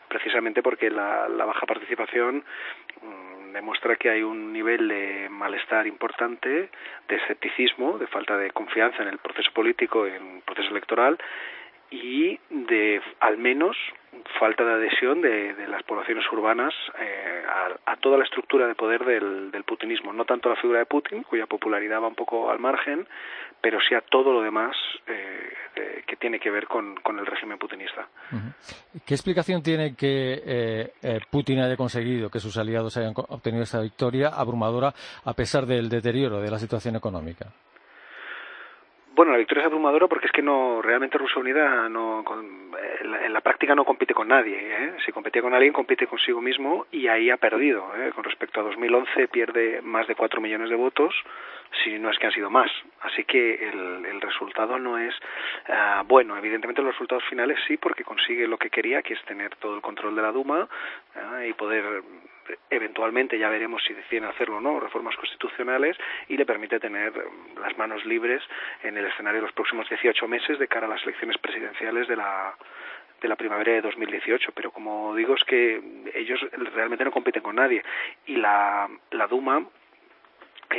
precisamente 0.08 0.62
porque 0.62 0.90
la, 0.90 1.28
la 1.28 1.44
baja 1.44 1.66
participación 1.66 2.44
mm, 3.02 3.35
demuestra 3.52 3.96
que 3.96 4.10
hay 4.10 4.22
un 4.22 4.52
nivel 4.52 4.88
de 4.88 5.28
malestar 5.30 5.86
importante, 5.86 6.68
de 7.08 7.16
escepticismo, 7.16 7.98
de 7.98 8.06
falta 8.06 8.36
de 8.36 8.50
confianza 8.50 9.02
en 9.02 9.08
el 9.08 9.18
proceso 9.18 9.50
político, 9.52 10.06
en 10.06 10.36
el 10.36 10.42
proceso 10.42 10.70
electoral 10.70 11.18
y 11.90 12.38
de 12.50 13.00
al 13.20 13.38
menos 13.38 13.76
falta 14.38 14.64
de 14.64 14.74
adhesión 14.74 15.20
de, 15.20 15.54
las 15.68 15.82
poblaciones 15.82 16.24
urbanas 16.32 16.72
eh, 16.98 17.42
a, 17.86 17.96
toda 17.96 18.18
la 18.18 18.24
estructura 18.24 18.66
de 18.66 18.74
poder 18.74 19.04
del, 19.04 19.64
putinismo, 19.64 20.12
no 20.12 20.24
tanto 20.24 20.48
a 20.48 20.54
la 20.54 20.60
figura 20.60 20.78
de 20.80 20.86
Putin, 20.86 21.22
cuya 21.22 21.46
popularidad 21.46 22.00
va 22.00 22.08
un 22.08 22.14
poco 22.14 22.50
al 22.50 22.58
margen, 22.58 23.06
pero 23.60 23.80
sí 23.80 23.94
a 23.94 24.00
todo 24.00 24.32
lo 24.32 24.42
demás 24.42 24.76
eh, 25.06 26.04
que 26.06 26.16
tiene 26.16 26.38
que 26.38 26.50
ver 26.50 26.66
con, 26.66 26.96
el 27.18 27.26
régimen 27.26 27.58
putinista. 27.58 28.06
¿Qué 29.04 29.14
explicación 29.14 29.62
tiene 29.62 29.94
que 29.96 30.42
eh, 30.44 31.20
Putin 31.30 31.60
haya 31.60 31.76
conseguido 31.76 32.30
que 32.30 32.38
sus 32.38 32.56
aliados 32.58 32.96
hayan 32.96 33.14
obtenido 33.16 33.64
esta 33.64 33.80
victoria 33.80 34.28
abrumadora 34.28 34.92
a 35.24 35.32
pesar 35.32 35.66
del 35.66 35.88
deterioro 35.88 36.40
de 36.40 36.50
la 36.50 36.58
situación 36.58 36.96
económica? 36.96 37.46
Bueno, 39.16 39.32
la 39.32 39.38
victoria 39.38 39.62
es 39.62 39.66
abrumadora 39.68 40.08
porque 40.08 40.26
es 40.26 40.32
que 40.32 40.42
no 40.42 40.82
realmente 40.82 41.16
Rusia 41.16 41.40
Unida 41.40 41.88
no 41.88 42.22
en, 43.24 43.32
la, 43.32 43.40
práctica 43.40 43.74
no 43.74 43.86
compite 43.86 44.12
con 44.12 44.28
nadie. 44.28 44.58
¿eh? 44.58 44.92
Si 45.06 45.10
competía 45.10 45.40
con 45.40 45.54
alguien, 45.54 45.72
compite 45.72 46.06
consigo 46.06 46.42
mismo 46.42 46.84
y 46.92 47.08
ahí 47.08 47.30
ha 47.30 47.38
perdido. 47.38 47.90
¿eh? 47.96 48.12
Con 48.14 48.24
respecto 48.24 48.60
a 48.60 48.64
2011 48.64 49.28
pierde 49.28 49.80
más 49.80 50.06
de 50.06 50.14
4 50.14 50.38
millones 50.42 50.68
de 50.68 50.76
votos, 50.76 51.14
si 51.82 51.98
no 51.98 52.10
es 52.10 52.18
que 52.18 52.26
han 52.26 52.32
sido 52.32 52.50
más. 52.50 52.70
Así 53.02 53.24
que 53.24 53.68
el, 53.68 54.20
resultado 54.20 54.78
no 54.78 54.98
es 54.98 55.14
ah, 55.68 56.02
bueno. 56.06 56.36
Evidentemente 56.36 56.82
los 56.82 56.92
resultados 56.92 57.24
finales 57.24 57.58
sí, 57.66 57.76
porque 57.76 58.02
consigue 58.02 58.48
lo 58.48 58.58
que 58.58 58.70
quería, 58.70 59.02
que 59.02 59.14
es 59.14 59.22
tener 59.24 59.54
todo 59.56 59.76
el 59.76 59.82
control 59.82 60.16
de 60.16 60.22
la 60.22 60.32
Duma 60.32 60.68
¿eh? 61.14 61.48
y 61.48 61.52
poder 61.52 62.02
eventualmente 62.70 63.38
ya 63.38 63.48
veremos 63.48 63.82
si 63.84 63.94
deciden 63.94 64.24
hacerlo 64.24 64.58
o 64.58 64.60
no, 64.60 64.80
reformas 64.80 65.16
constitucionales 65.16 65.96
y 66.28 66.36
le 66.36 66.46
permite 66.46 66.78
tener 66.80 67.12
las 67.60 67.76
manos 67.78 68.04
libres 68.04 68.42
en 68.82 68.96
el 68.96 69.06
escenario 69.06 69.40
de 69.40 69.46
los 69.46 69.54
próximos 69.54 69.88
18 69.88 70.28
meses 70.28 70.58
de 70.58 70.68
cara 70.68 70.86
a 70.86 70.90
las 70.90 71.02
elecciones 71.02 71.38
presidenciales 71.38 72.08
de 72.08 72.16
la 72.16 72.54
de 73.20 73.28
la 73.28 73.36
primavera 73.36 73.72
de 73.72 73.80
2018, 73.80 74.52
pero 74.52 74.70
como 74.70 75.14
digo 75.14 75.34
es 75.34 75.44
que 75.44 75.80
ellos 76.14 76.38
realmente 76.74 77.02
no 77.02 77.10
compiten 77.10 77.42
con 77.42 77.56
nadie 77.56 77.82
y 78.26 78.36
la, 78.36 78.90
la 79.10 79.26
Duma 79.26 79.64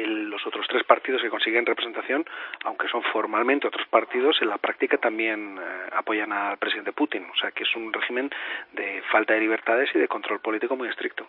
los 0.05 0.45
otros 0.45 0.65
tres 0.67 0.83
partidos 0.83 1.21
que 1.21 1.29
consiguen 1.29 1.65
representación, 1.65 2.25
aunque 2.65 2.87
son 2.87 3.01
formalmente 3.13 3.67
otros 3.67 3.87
partidos, 3.87 4.37
en 4.41 4.49
la 4.49 4.57
práctica 4.57 4.97
también 4.97 5.57
eh, 5.57 5.89
apoyan 5.95 6.31
al 6.31 6.57
presidente 6.57 6.91
Putin. 6.91 7.25
O 7.31 7.35
sea 7.35 7.51
que 7.51 7.63
es 7.63 7.75
un 7.75 7.91
régimen 7.91 8.29
de 8.73 9.01
falta 9.11 9.33
de 9.33 9.39
libertades 9.39 9.89
y 9.93 9.99
de 9.99 10.07
control 10.07 10.39
político 10.39 10.75
muy 10.75 10.89
estricto. 10.89 11.27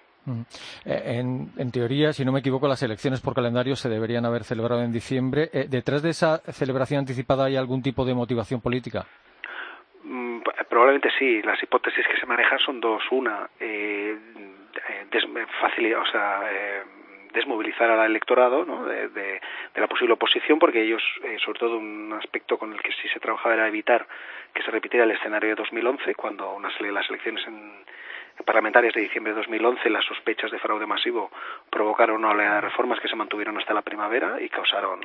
Eh, 0.85 1.21
en, 1.21 1.71
teoría, 1.71 2.13
si 2.13 2.25
no 2.25 2.33
me 2.33 2.41
equivoco, 2.41 2.69
las 2.69 2.83
elecciones 2.83 3.21
por 3.21 3.35
calendario 3.35 3.77
se 3.77 3.89
deberían 3.89 4.25
haber 4.27 4.45
celebrado 4.45 4.83
en 4.83 4.93
diciembre. 4.93 5.49
Eh, 5.53 5.67
¿Detrás 5.69 6.03
de 6.03 6.11
esa 6.11 6.39
celebración 6.53 7.01
anticipada 7.01 7.47
hay 7.47 7.57
algún 7.57 7.83
tipo 7.83 8.05
de 8.05 8.15
motivación 8.15 8.61
política? 8.61 9.07
Mm, 10.05 10.41
probablemente 10.69 11.11
sí. 11.19 11.43
Las 11.43 11.63
hipótesis 11.63 12.07
que 12.07 12.21
se 12.21 12.27
manejan 12.27 12.59
son 12.59 12.81
dos. 12.81 13.03
Una, 13.11 13.49
eh, 13.61 14.17
o 15.99 16.07
sea, 16.11 16.41
desmovilizar 17.39 17.91
al 17.91 18.11
electorado 18.11 18.65
¿no? 18.65 18.85
de, 18.85 19.41
la 19.75 19.87
posible 19.87 20.15
oposición, 20.15 20.59
porque 20.59 20.83
ellos, 20.83 21.03
sobre 21.45 21.59
todo 21.59 21.79
un 21.79 22.13
aspecto 22.13 22.59
con 22.59 22.73
el 22.73 22.81
que 22.81 22.93
sí 22.93 23.09
se 23.13 23.21
trabajaba 23.21 23.55
era 23.55 23.69
evitar 23.69 24.07
que 24.53 24.63
se 24.63 24.71
repitiera 24.71 25.05
el 25.05 25.13
escenario 25.13 25.51
de 25.51 25.55
2011, 25.57 26.15
cuando 26.15 26.53
unas, 26.53 26.79
las 26.81 27.09
elecciones 27.09 27.47
en, 27.47 27.85
parlamentarias 28.45 28.95
de 28.95 29.03
diciembre 29.03 29.33
de 29.33 29.39
2011, 29.39 29.91
las 29.91 30.05
sospechas 30.05 30.51
de 30.51 30.59
fraude 30.59 30.87
masivo 30.87 31.31
provocaron 31.71 32.19
una 32.19 32.31
oleada 32.31 32.57
de 32.57 32.61
reformas 32.63 33.01
que 33.01 33.09
se 33.09 33.17
mantuvieron 33.17 33.59
hasta 33.59 33.75
la 33.75 33.83
primavera 33.83 34.41
y 34.41 34.49
causaron 34.49 35.01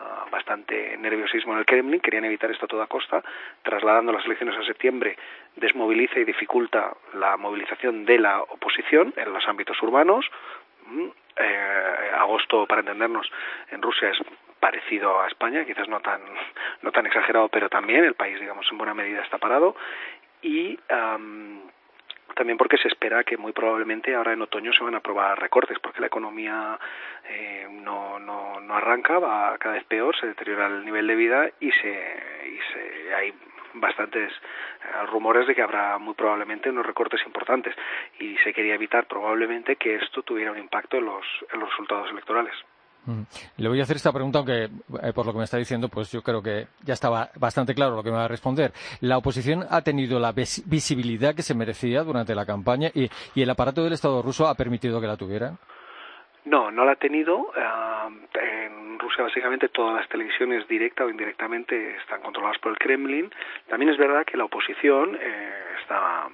ah, 0.00 0.26
bastante 0.30 0.96
nerviosismo 0.98 1.52
en 1.52 1.60
el 1.60 1.66
Kremlin, 1.66 2.00
querían 2.00 2.24
evitar 2.24 2.50
esto 2.50 2.66
a 2.66 2.68
toda 2.68 2.86
costa, 2.86 3.22
trasladando 3.62 4.12
las 4.12 4.24
elecciones 4.26 4.56
a 4.56 4.64
septiembre, 4.64 5.16
desmoviliza 5.56 6.18
y 6.18 6.24
dificulta 6.24 6.94
la 7.14 7.36
movilización 7.36 8.04
de 8.04 8.18
la 8.18 8.42
oposición 8.42 9.12
en 9.16 9.32
los 9.32 9.46
ámbitos 9.48 9.80
urbanos. 9.82 10.26
Eh, 11.38 12.10
agosto, 12.16 12.66
para 12.66 12.80
entendernos, 12.80 13.30
en 13.70 13.82
Rusia 13.82 14.10
es 14.10 14.18
parecido 14.58 15.20
a 15.20 15.28
España, 15.28 15.64
quizás 15.64 15.88
no 15.88 16.00
tan, 16.00 16.20
no 16.82 16.90
tan 16.92 17.06
exagerado, 17.06 17.48
pero 17.48 17.68
también 17.68 18.04
el 18.04 18.14
país, 18.14 18.40
digamos, 18.40 18.66
en 18.70 18.78
buena 18.78 18.94
medida 18.94 19.22
está 19.22 19.38
parado. 19.38 19.76
Y 20.42 20.78
también 22.36 22.58
porque 22.58 22.76
se 22.76 22.88
espera 22.88 23.24
que 23.24 23.38
muy 23.38 23.52
probablemente 23.52 24.14
ahora 24.14 24.34
en 24.34 24.42
otoño 24.42 24.72
se 24.72 24.84
van 24.84 24.94
a 24.94 24.98
aprobar 24.98 25.40
recortes, 25.40 25.78
porque 25.78 26.00
la 26.00 26.08
economía 26.08 26.78
eh, 27.28 27.66
no, 27.70 28.18
no, 28.18 28.60
no 28.60 28.76
arranca, 28.76 29.18
va 29.18 29.56
cada 29.58 29.76
vez 29.76 29.84
peor, 29.84 30.14
se 30.20 30.26
deteriora 30.26 30.66
el 30.66 30.84
nivel 30.84 31.06
de 31.06 31.16
vida 31.16 31.50
y, 31.60 31.72
se, 31.72 31.88
y 31.88 32.58
se, 32.72 33.14
hay 33.14 33.34
bastantes 33.80 34.32
eh, 34.32 35.06
rumores 35.10 35.46
de 35.46 35.54
que 35.54 35.62
habrá 35.62 35.98
muy 35.98 36.14
probablemente 36.14 36.70
unos 36.70 36.86
recortes 36.86 37.20
importantes 37.26 37.74
y 38.18 38.36
se 38.38 38.52
quería 38.52 38.74
evitar 38.74 39.06
probablemente 39.06 39.76
que 39.76 39.96
esto 39.96 40.22
tuviera 40.22 40.52
un 40.52 40.58
impacto 40.58 40.96
en 40.98 41.06
los, 41.06 41.24
en 41.52 41.60
los 41.60 41.70
resultados 41.70 42.10
electorales. 42.10 42.54
Mm. 43.06 43.22
Le 43.58 43.68
voy 43.68 43.80
a 43.80 43.84
hacer 43.84 43.96
esta 43.96 44.12
pregunta, 44.12 44.38
aunque 44.38 44.64
eh, 44.64 45.12
por 45.14 45.26
lo 45.26 45.32
que 45.32 45.38
me 45.38 45.44
está 45.44 45.56
diciendo, 45.56 45.88
pues 45.88 46.10
yo 46.10 46.22
creo 46.22 46.42
que 46.42 46.66
ya 46.84 46.94
estaba 46.94 47.30
bastante 47.38 47.74
claro 47.74 47.94
lo 47.94 48.02
que 48.02 48.10
me 48.10 48.16
va 48.16 48.24
a 48.24 48.28
responder. 48.28 48.72
¿La 49.00 49.18
oposición 49.18 49.64
ha 49.70 49.82
tenido 49.82 50.18
la 50.18 50.32
visibilidad 50.32 51.34
que 51.34 51.42
se 51.42 51.54
merecía 51.54 52.02
durante 52.02 52.34
la 52.34 52.44
campaña 52.44 52.90
y, 52.92 53.08
el 53.40 53.50
aparato 53.50 53.84
del 53.84 53.92
Estado 53.92 54.22
ruso 54.22 54.48
ha 54.48 54.54
permitido 54.56 55.00
que 55.00 55.06
la 55.06 55.16
tuviera? 55.16 55.52
No, 56.44 56.70
no 56.70 56.84
la 56.84 56.92
ha 56.92 56.96
tenido. 56.96 57.46
Ah, 57.56 58.08
en 58.34 58.85
Rusia 59.06 59.22
básicamente 59.22 59.68
todas 59.68 59.94
las 59.94 60.08
televisiones 60.08 60.66
directa 60.66 61.04
o 61.04 61.08
indirectamente 61.08 61.94
están 61.98 62.20
controladas 62.22 62.58
por 62.58 62.72
el 62.72 62.78
Kremlin. 62.78 63.30
También 63.68 63.92
es 63.92 63.96
verdad 63.98 64.24
que 64.24 64.36
la 64.36 64.46
oposición 64.46 65.16
eh, 65.20 65.64
está 65.80 66.26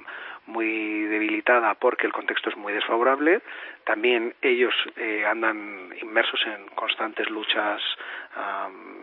muy 0.47 1.03
debilitada 1.03 1.75
porque 1.75 2.07
el 2.07 2.15
contexto 2.15 2.49
es 2.49 2.57
muy 2.57 2.73
desfavorable. 2.73 3.43
También 3.85 4.35
ellos 4.41 4.73
eh, 4.97 5.27
andan 5.27 5.91
inmersos 6.01 6.41
en 6.47 6.67
constantes 6.75 7.29
luchas 7.29 7.83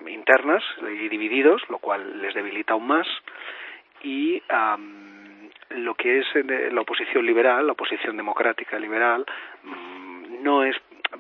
internas 0.08 0.64
y 0.82 1.08
divididos, 1.08 1.62
lo 1.70 1.78
cual 1.78 2.20
les 2.24 2.34
debilita 2.34 2.74
aún 2.74 2.88
más. 2.88 3.08
Y 4.02 4.42
lo 5.70 5.94
que 5.94 6.20
es 6.20 6.26
la 6.74 6.82
oposición 6.82 7.24
liberal, 7.24 7.68
la 7.68 7.74
oposición 7.74 8.18
democrática 8.18 8.80
liberal, 8.80 9.24
mm, 9.64 10.42
no 10.42 10.64
es 10.64 10.76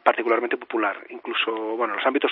particularmente 0.09 0.57
popular. 0.57 1.05
Incluso, 1.09 1.51
bueno, 1.77 1.93
los 1.93 2.03
ámbitos, 2.03 2.31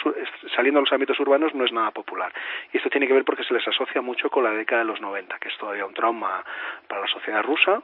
saliendo 0.55 0.79
a 0.79 0.81
los 0.81 0.91
ámbitos 0.91 1.19
urbanos 1.19 1.53
no 1.53 1.63
es 1.63 1.71
nada 1.71 1.91
popular. 1.91 2.33
Y 2.73 2.77
esto 2.77 2.89
tiene 2.89 3.05
que 3.05 3.13
ver 3.13 3.23
porque 3.23 3.43
se 3.43 3.53
les 3.53 3.67
asocia 3.67 4.01
mucho 4.01 4.31
con 4.31 4.43
la 4.43 4.49
década 4.49 4.81
de 4.81 4.87
los 4.87 4.99
90, 4.99 5.37
que 5.37 5.49
es 5.49 5.57
todavía 5.59 5.85
un 5.85 5.93
trauma 5.93 6.43
para 6.87 7.01
la 7.01 7.07
sociedad 7.07 7.43
rusa 7.43 7.83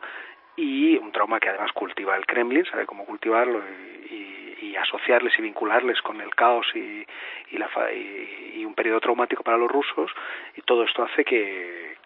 y 0.56 0.98
un 0.98 1.12
trauma 1.12 1.40
que 1.40 1.50
además 1.50 1.72
cultiva 1.74 2.18
el 2.18 2.26
Kremlin, 2.26 2.66
sabe 2.66 2.88
cómo 2.88 3.06
cultivarlo 3.06 3.62
y, 4.10 4.76
asociarles 4.76 5.38
y 5.38 5.44
vincularles 5.44 6.02
con 6.02 6.20
el 6.20 6.34
caos 6.34 6.66
y, 6.76 7.06
la, 7.52 7.70
y, 7.94 8.66
un 8.66 8.74
periodo 8.74 9.00
traumático 9.00 9.44
para 9.44 9.56
los 9.56 9.72
rusos 9.72 10.12
y 10.58 10.62
todo 10.62 10.84
esto 10.84 11.04
hace 11.04 11.24
que, 11.24 11.98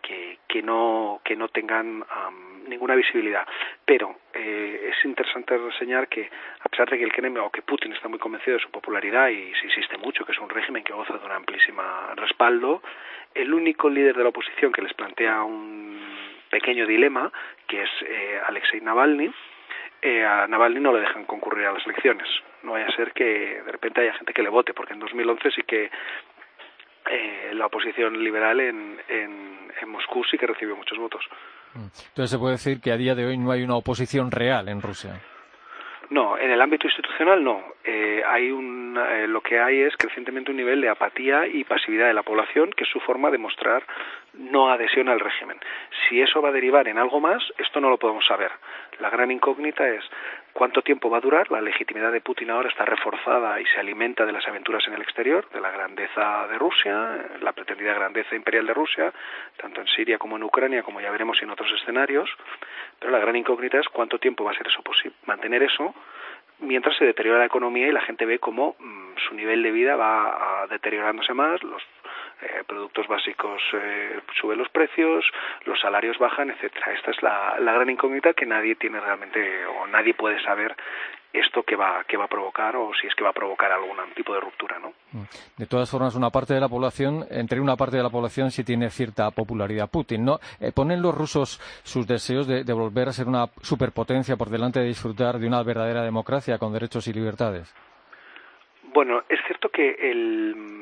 que, 0.47 0.61
no, 0.61 1.21
que 1.23 1.37
no 1.37 1.47
tengan 1.47 2.03
ninguna 2.67 2.95
visibilidad. 2.95 3.47
Pero 3.85 4.15
eh, 4.33 4.91
es 4.91 5.05
interesante 5.05 5.57
reseñar 5.57 6.07
que, 6.07 6.29
a 6.59 6.69
pesar 6.69 6.89
de 6.89 6.97
que 6.97 7.03
el 7.03 7.11
Kremlin 7.11 7.43
o 7.43 7.51
que 7.51 7.61
Putin 7.61 7.93
está 7.93 8.07
muy 8.07 8.19
convencido 8.19 8.57
de 8.57 8.63
su 8.63 8.71
popularidad 8.71 9.29
y 9.29 9.53
se 9.55 9.65
insiste 9.65 9.97
mucho 9.97 10.25
que 10.25 10.31
es 10.31 10.39
un 10.39 10.49
régimen 10.49 10.83
que 10.83 10.93
goza 10.93 11.17
de 11.17 11.25
un 11.25 11.31
amplísima 11.31 12.13
respaldo, 12.15 12.81
el 13.33 13.53
único 13.53 13.89
líder 13.89 14.15
de 14.15 14.23
la 14.23 14.29
oposición 14.29 14.71
que 14.71 14.81
les 14.81 14.93
plantea 14.93 15.43
un 15.43 15.99
pequeño 16.49 16.87
dilema, 16.87 17.31
que 17.67 17.83
es 17.83 17.89
eh, 18.01 18.39
Alexei 18.47 18.81
Navalny, 18.81 19.31
eh, 20.01 20.23
a 20.23 20.47
Navalny 20.47 20.79
no 20.79 20.93
le 20.93 21.01
dejan 21.01 21.25
concurrir 21.25 21.65
a 21.65 21.73
las 21.73 21.85
elecciones. 21.85 22.27
No 22.63 22.73
vaya 22.73 22.87
a 22.87 22.95
ser 22.95 23.13
que 23.13 23.61
de 23.63 23.71
repente 23.71 24.01
haya 24.01 24.13
gente 24.13 24.33
que 24.33 24.43
le 24.43 24.49
vote, 24.49 24.73
porque 24.73 24.93
en 24.93 24.99
2011 24.99 25.51
sí 25.51 25.63
que 25.63 25.89
eh, 27.09 27.51
la 27.53 27.65
oposición 27.65 28.21
liberal 28.23 28.59
en, 28.59 28.99
en, 29.07 29.71
en 29.81 29.89
Moscú 29.89 30.23
sí 30.25 30.37
que 30.37 30.47
recibió 30.47 30.75
muchos 30.75 30.97
votos. 30.97 31.25
Entonces 31.75 32.29
se 32.31 32.37
puede 32.37 32.53
decir 32.53 32.81
que 32.81 32.91
a 32.91 32.97
día 32.97 33.15
de 33.15 33.25
hoy 33.25 33.37
no 33.37 33.51
hay 33.51 33.63
una 33.63 33.75
oposición 33.75 34.31
real 34.31 34.69
en 34.69 34.81
Rusia. 34.81 35.21
No, 36.09 36.37
en 36.37 36.51
el 36.51 36.61
ámbito 36.61 36.87
institucional 36.87 37.43
no. 37.43 37.61
Eh, 37.83 38.23
hay 38.25 38.49
un, 38.49 38.97
eh, 38.97 39.27
lo 39.27 39.41
que 39.41 39.59
hay 39.59 39.81
es 39.81 39.95
crecientemente 39.97 40.51
un 40.51 40.57
nivel 40.57 40.79
de 40.79 40.89
apatía 40.89 41.45
y 41.45 41.65
pasividad 41.65 42.07
de 42.07 42.13
la 42.13 42.23
población, 42.23 42.71
que 42.71 42.85
es 42.85 42.89
su 42.89 43.01
forma 43.01 43.29
de 43.29 43.37
mostrar 43.37 43.83
no 44.33 44.69
adhesión 44.69 45.09
al 45.09 45.19
régimen. 45.19 45.57
Si 46.07 46.21
eso 46.21 46.41
va 46.41 46.49
a 46.49 46.53
derivar 46.53 46.87
en 46.87 46.97
algo 46.97 47.19
más, 47.19 47.43
esto 47.57 47.81
no 47.81 47.89
lo 47.89 47.97
podemos 47.97 48.25
saber. 48.25 48.51
La 48.99 49.09
gran 49.09 49.31
incógnita 49.31 49.87
es 49.89 50.03
cuánto 50.57 50.81
tiempo 50.81 51.07
va 51.07 51.19
a 51.19 51.21
durar. 51.21 51.51
La 51.51 51.61
legitimidad 51.61 52.11
de 52.11 52.19
Putin 52.19 52.49
ahora 52.49 52.67
está 52.67 52.83
reforzada 52.83 53.61
y 53.61 53.65
se 53.67 53.79
alimenta 53.79 54.25
de 54.25 54.31
las 54.31 54.47
aventuras 54.47 54.83
en 54.87 54.95
el 54.95 55.03
exterior, 55.03 55.47
de 55.53 55.61
la 55.61 55.69
grandeza 55.69 56.47
de 56.47 56.57
Rusia, 56.57 57.27
la 57.41 57.51
pretendida 57.51 57.93
grandeza 57.93 58.35
imperial 58.35 58.65
de 58.65 58.73
Rusia, 58.73 59.13
tanto 59.57 59.81
en 59.81 59.87
Siria 59.87 60.17
como 60.17 60.35
en 60.35 60.41
Ucrania, 60.41 60.81
como 60.81 60.99
ya 60.99 61.11
veremos 61.11 61.39
en 61.43 61.51
otros 61.51 61.71
escenarios. 61.79 62.27
Pero 62.97 63.11
la 63.11 63.19
gran 63.19 63.35
incógnita 63.35 63.79
es 63.79 63.87
cuánto 63.89 64.17
tiempo 64.17 64.43
va 64.43 64.51
a 64.51 64.55
ser 64.55 64.65
eso 64.65 64.81
posible, 64.81 65.15
mantener 65.27 65.61
eso 65.61 65.93
mientras 66.59 66.97
se 66.97 67.05
deteriora 67.05 67.37
la 67.37 67.45
economía 67.45 67.87
y 67.87 67.91
la 67.91 68.01
gente 68.01 68.25
ve 68.25 68.39
cómo 68.39 68.75
mm, 68.79 69.17
su 69.27 69.35
nivel 69.35 69.61
de 69.61 69.69
vida 69.69 69.95
va 69.95 70.65
deteriorándose 70.71 71.35
más, 71.35 71.61
los 71.61 71.83
eh, 72.41 72.63
productos 72.67 73.07
básicos 73.07 73.61
eh, 73.73 74.19
suben 74.39 74.59
los 74.59 74.69
precios, 74.69 75.25
los 75.65 75.79
salarios 75.79 76.17
bajan, 76.19 76.51
etcétera. 76.51 76.93
Esta 76.93 77.11
es 77.11 77.23
la, 77.23 77.57
la, 77.59 77.73
gran 77.73 77.89
incógnita 77.89 78.33
que 78.33 78.45
nadie 78.45 78.75
tiene 78.75 78.99
realmente 78.99 79.65
o 79.65 79.87
nadie 79.87 80.13
puede 80.13 80.39
saber 80.43 80.75
esto 81.33 81.63
que 81.63 81.75
va 81.75 82.03
que 82.07 82.15
va 82.15 82.25
a 82.25 82.27
provocar 82.27 82.75
o 82.75 82.91
si 82.93 83.07
es 83.07 83.15
que 83.15 83.23
va 83.23 83.31
a 83.31 83.33
provocar 83.33 83.71
algún 83.71 83.97
tipo 84.15 84.33
de 84.33 84.39
ruptura, 84.39 84.79
¿no? 84.79 84.93
De 85.57 85.65
todas 85.65 85.89
formas, 85.89 86.15
una 86.15 86.29
parte 86.29 86.53
de 86.53 86.59
la 86.59 86.69
población, 86.69 87.25
entre 87.29 87.59
una 87.59 87.75
parte 87.75 87.97
de 87.97 88.03
la 88.03 88.09
población 88.09 88.51
sí 88.51 88.63
tiene 88.63 88.89
cierta 88.89 89.31
popularidad 89.31 89.89
Putin, 89.89 90.23
¿no? 90.23 90.39
Eh, 90.59 90.71
¿Ponen 90.71 91.01
los 91.01 91.15
rusos 91.15 91.59
sus 91.83 92.07
deseos 92.07 92.47
de, 92.47 92.63
de 92.63 92.73
volver 92.73 93.07
a 93.07 93.13
ser 93.13 93.27
una 93.27 93.47
superpotencia 93.61 94.37
por 94.37 94.49
delante 94.49 94.79
de 94.79 94.85
disfrutar 94.85 95.39
de 95.39 95.47
una 95.47 95.63
verdadera 95.63 96.03
democracia 96.03 96.59
con 96.59 96.71
derechos 96.71 97.07
y 97.07 97.13
libertades? 97.13 97.73
Bueno, 98.93 99.21
es 99.29 99.39
cierto 99.45 99.69
que 99.69 99.91
el, 99.91 100.76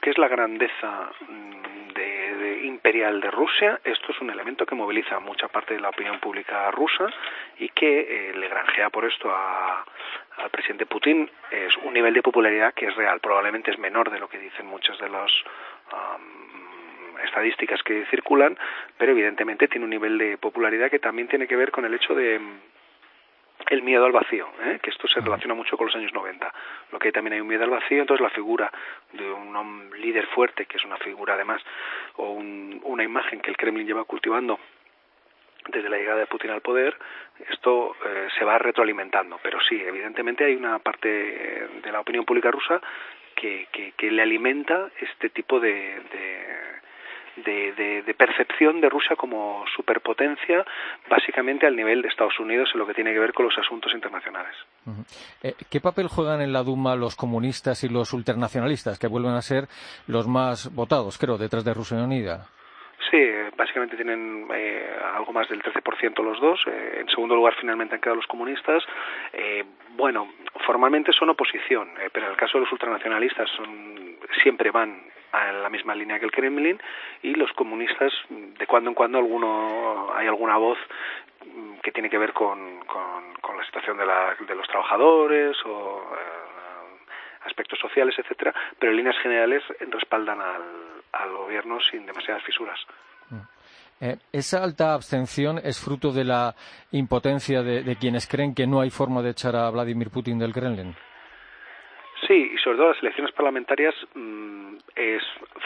que 0.00 0.10
es 0.10 0.18
la 0.18 0.28
grandeza 0.28 1.10
mm, 1.28 1.92
de, 1.94 2.60
imperial 2.64 3.20
de 3.20 3.30
Rusia, 3.30 3.80
esto 3.84 4.12
es 4.12 4.20
un 4.20 4.30
elemento 4.30 4.66
que 4.66 4.74
moviliza 4.74 5.16
a 5.16 5.20
mucha 5.20 5.48
parte 5.48 5.74
de 5.74 5.80
la 5.80 5.90
opinión 5.90 6.18
pública 6.20 6.70
rusa 6.70 7.08
y 7.58 7.68
que 7.68 8.00
eh, 8.30 8.34
le 8.34 8.48
granjea 8.48 8.90
por 8.90 9.04
esto 9.04 9.30
al 9.32 10.50
presidente 10.50 10.86
Putin. 10.86 11.30
Es 11.50 11.76
un 11.78 11.92
nivel 11.92 12.14
de 12.14 12.22
popularidad 12.22 12.74
que 12.74 12.86
es 12.86 12.96
real, 12.96 13.20
probablemente 13.20 13.70
es 13.70 13.78
menor 13.78 14.10
de 14.10 14.18
lo 14.18 14.28
que 14.28 14.38
dicen 14.38 14.66
muchas 14.66 14.98
de 14.98 15.08
las 15.08 15.30
estadísticas 17.24 17.82
que 17.82 18.06
circulan, 18.06 18.58
pero 18.96 19.12
evidentemente 19.12 19.68
tiene 19.68 19.84
un 19.84 19.90
nivel 19.90 20.18
de 20.18 20.38
popularidad 20.38 20.90
que 20.90 20.98
también 20.98 21.28
tiene 21.28 21.46
que 21.46 21.56
ver 21.56 21.70
con 21.70 21.84
el 21.84 21.94
hecho 21.94 22.14
de 22.14 22.40
el 23.68 23.82
miedo 23.82 24.04
al 24.04 24.12
vacío, 24.12 24.48
¿eh? 24.64 24.78
que 24.82 24.90
esto 24.90 25.06
se 25.06 25.20
relaciona 25.20 25.54
mucho 25.54 25.76
con 25.76 25.86
los 25.86 25.96
años 25.96 26.12
90. 26.12 26.52
Lo 26.92 26.98
que 26.98 27.12
también 27.12 27.34
hay 27.34 27.40
un 27.40 27.48
miedo 27.48 27.64
al 27.64 27.70
vacío, 27.70 28.00
entonces 28.00 28.22
la 28.22 28.30
figura 28.30 28.70
de 29.12 29.30
un 29.30 29.90
líder 29.98 30.26
fuerte, 30.28 30.66
que 30.66 30.76
es 30.76 30.84
una 30.84 30.96
figura 30.96 31.34
además, 31.34 31.62
o 32.16 32.30
una 32.30 33.04
imagen 33.04 33.40
que 33.40 33.50
el 33.50 33.56
Kremlin 33.56 33.86
lleva 33.86 34.04
cultivando 34.04 34.58
desde 35.68 35.88
la 35.88 35.98
llegada 35.98 36.20
de 36.20 36.26
Putin 36.26 36.50
al 36.50 36.62
poder, 36.62 36.96
esto 37.50 37.94
eh, 38.04 38.28
se 38.36 38.44
va 38.44 38.58
retroalimentando. 38.58 39.38
Pero 39.42 39.60
sí, 39.60 39.80
evidentemente 39.80 40.44
hay 40.44 40.54
una 40.54 40.78
parte 40.78 41.08
de 41.08 41.92
la 41.92 42.00
opinión 42.00 42.24
pública 42.24 42.50
rusa 42.50 42.80
que, 43.34 43.68
que, 43.96 44.10
le 44.10 44.22
alimenta 44.22 44.90
este 45.00 45.30
tipo 45.30 45.60
de 45.60 45.70
de, 46.12 46.79
percepción 48.16 48.80
de 48.80 48.88
Rusia 48.88 49.16
como 49.16 49.64
superpotencia, 49.74 50.64
básicamente 51.08 51.66
al 51.66 51.76
nivel 51.76 52.02
de 52.02 52.08
Estados 52.08 52.38
Unidos 52.38 52.70
en 52.74 52.80
lo 52.80 52.86
que 52.86 52.94
tiene 52.94 53.12
que 53.12 53.18
ver 53.18 53.32
con 53.32 53.46
los 53.46 53.58
asuntos 53.58 53.92
internacionales. 53.94 54.54
Eh, 55.42 55.54
¿Qué 55.70 55.80
papel 55.80 56.08
juegan 56.08 56.40
en 56.40 56.52
la 56.52 56.62
Duma 56.62 56.96
los 56.96 57.16
comunistas 57.16 57.82
y 57.84 57.88
los 57.88 58.12
ultranacionalistas, 58.12 58.98
que 58.98 59.06
vuelven 59.06 59.32
a 59.32 59.42
ser 59.42 59.68
los 60.06 60.28
más 60.28 60.74
votados, 60.74 61.18
creo, 61.18 61.38
detrás 61.38 61.64
de 61.64 61.74
Rusia 61.74 61.98
Unida? 61.98 62.46
Sí, 63.10 63.18
básicamente 63.56 63.96
tienen 63.96 64.46
eh, 64.54 64.88
algo 65.16 65.32
más 65.32 65.48
del 65.48 65.62
13% 65.62 66.22
los 66.22 66.40
dos. 66.40 66.60
Eh, 66.66 66.98
en 67.00 67.08
segundo 67.08 67.34
lugar, 67.34 67.54
finalmente 67.58 67.94
han 67.94 68.00
quedado 68.00 68.16
los 68.16 68.26
comunistas. 68.26 68.84
Eh, 69.32 69.64
bueno, 69.96 70.28
formalmente 70.66 71.12
son 71.12 71.30
oposición, 71.30 71.90
pero 72.12 72.26
en 72.26 72.32
el 72.32 72.38
caso 72.38 72.58
de 72.58 72.64
los 72.64 72.72
ultranacionalistas 72.72 73.50
son, 73.50 74.16
siempre 74.42 74.70
van 74.70 75.09
en 75.32 75.62
la 75.62 75.68
misma 75.68 75.94
línea 75.94 76.18
que 76.18 76.24
el 76.24 76.32
Kremlin 76.32 76.80
y 77.22 77.34
los 77.34 77.52
comunistas 77.52 78.12
de 78.28 78.66
cuando 78.66 78.90
en 78.90 78.94
cuando 78.94 79.18
alguno 79.18 80.12
hay 80.14 80.26
alguna 80.26 80.56
voz 80.56 80.78
que 81.82 81.92
tiene 81.92 82.10
que 82.10 82.18
ver 82.18 82.32
con, 82.32 82.80
con, 82.86 83.56
la 83.56 83.64
situación 83.64 83.98
de, 83.98 84.06
la, 84.06 84.36
de, 84.38 84.54
los 84.54 84.66
trabajadores 84.68 85.56
o 85.66 86.02
aspectos 87.44 87.78
sociales, 87.78 88.14
etcétera, 88.18 88.54
pero 88.78 88.92
en 88.92 88.98
líneas 88.98 89.16
generales 89.22 89.62
respaldan 89.90 90.40
al, 90.40 90.62
al 91.12 91.36
gobierno 91.36 91.78
sin 91.90 92.06
demasiadas 92.06 92.42
fisuras. 92.44 92.78
Mm. 93.30 93.60
Eh, 94.02 94.16
¿Esa 94.32 94.64
alta 94.64 94.94
abstención 94.94 95.60
es 95.62 95.78
fruto 95.78 96.10
de 96.10 96.24
la 96.24 96.54
impotencia 96.92 97.62
de, 97.62 97.96
quienes 97.96 98.26
creen 98.26 98.54
que 98.54 98.66
no 98.66 98.80
hay 98.80 98.88
forma 98.88 99.20
de 99.20 99.30
echar 99.30 99.54
a 99.54 99.70
Vladimir 99.70 100.08
Putin 100.10 100.38
del 100.38 100.54
Kremlin? 100.54 100.94
Sí, 102.26 102.49
sobre 102.62 102.78
todo 102.78 102.88
las 102.88 103.02
elecciones 103.02 103.32
parlamentarias 103.32 103.94
mm, 104.14 104.76
es 104.94 105.22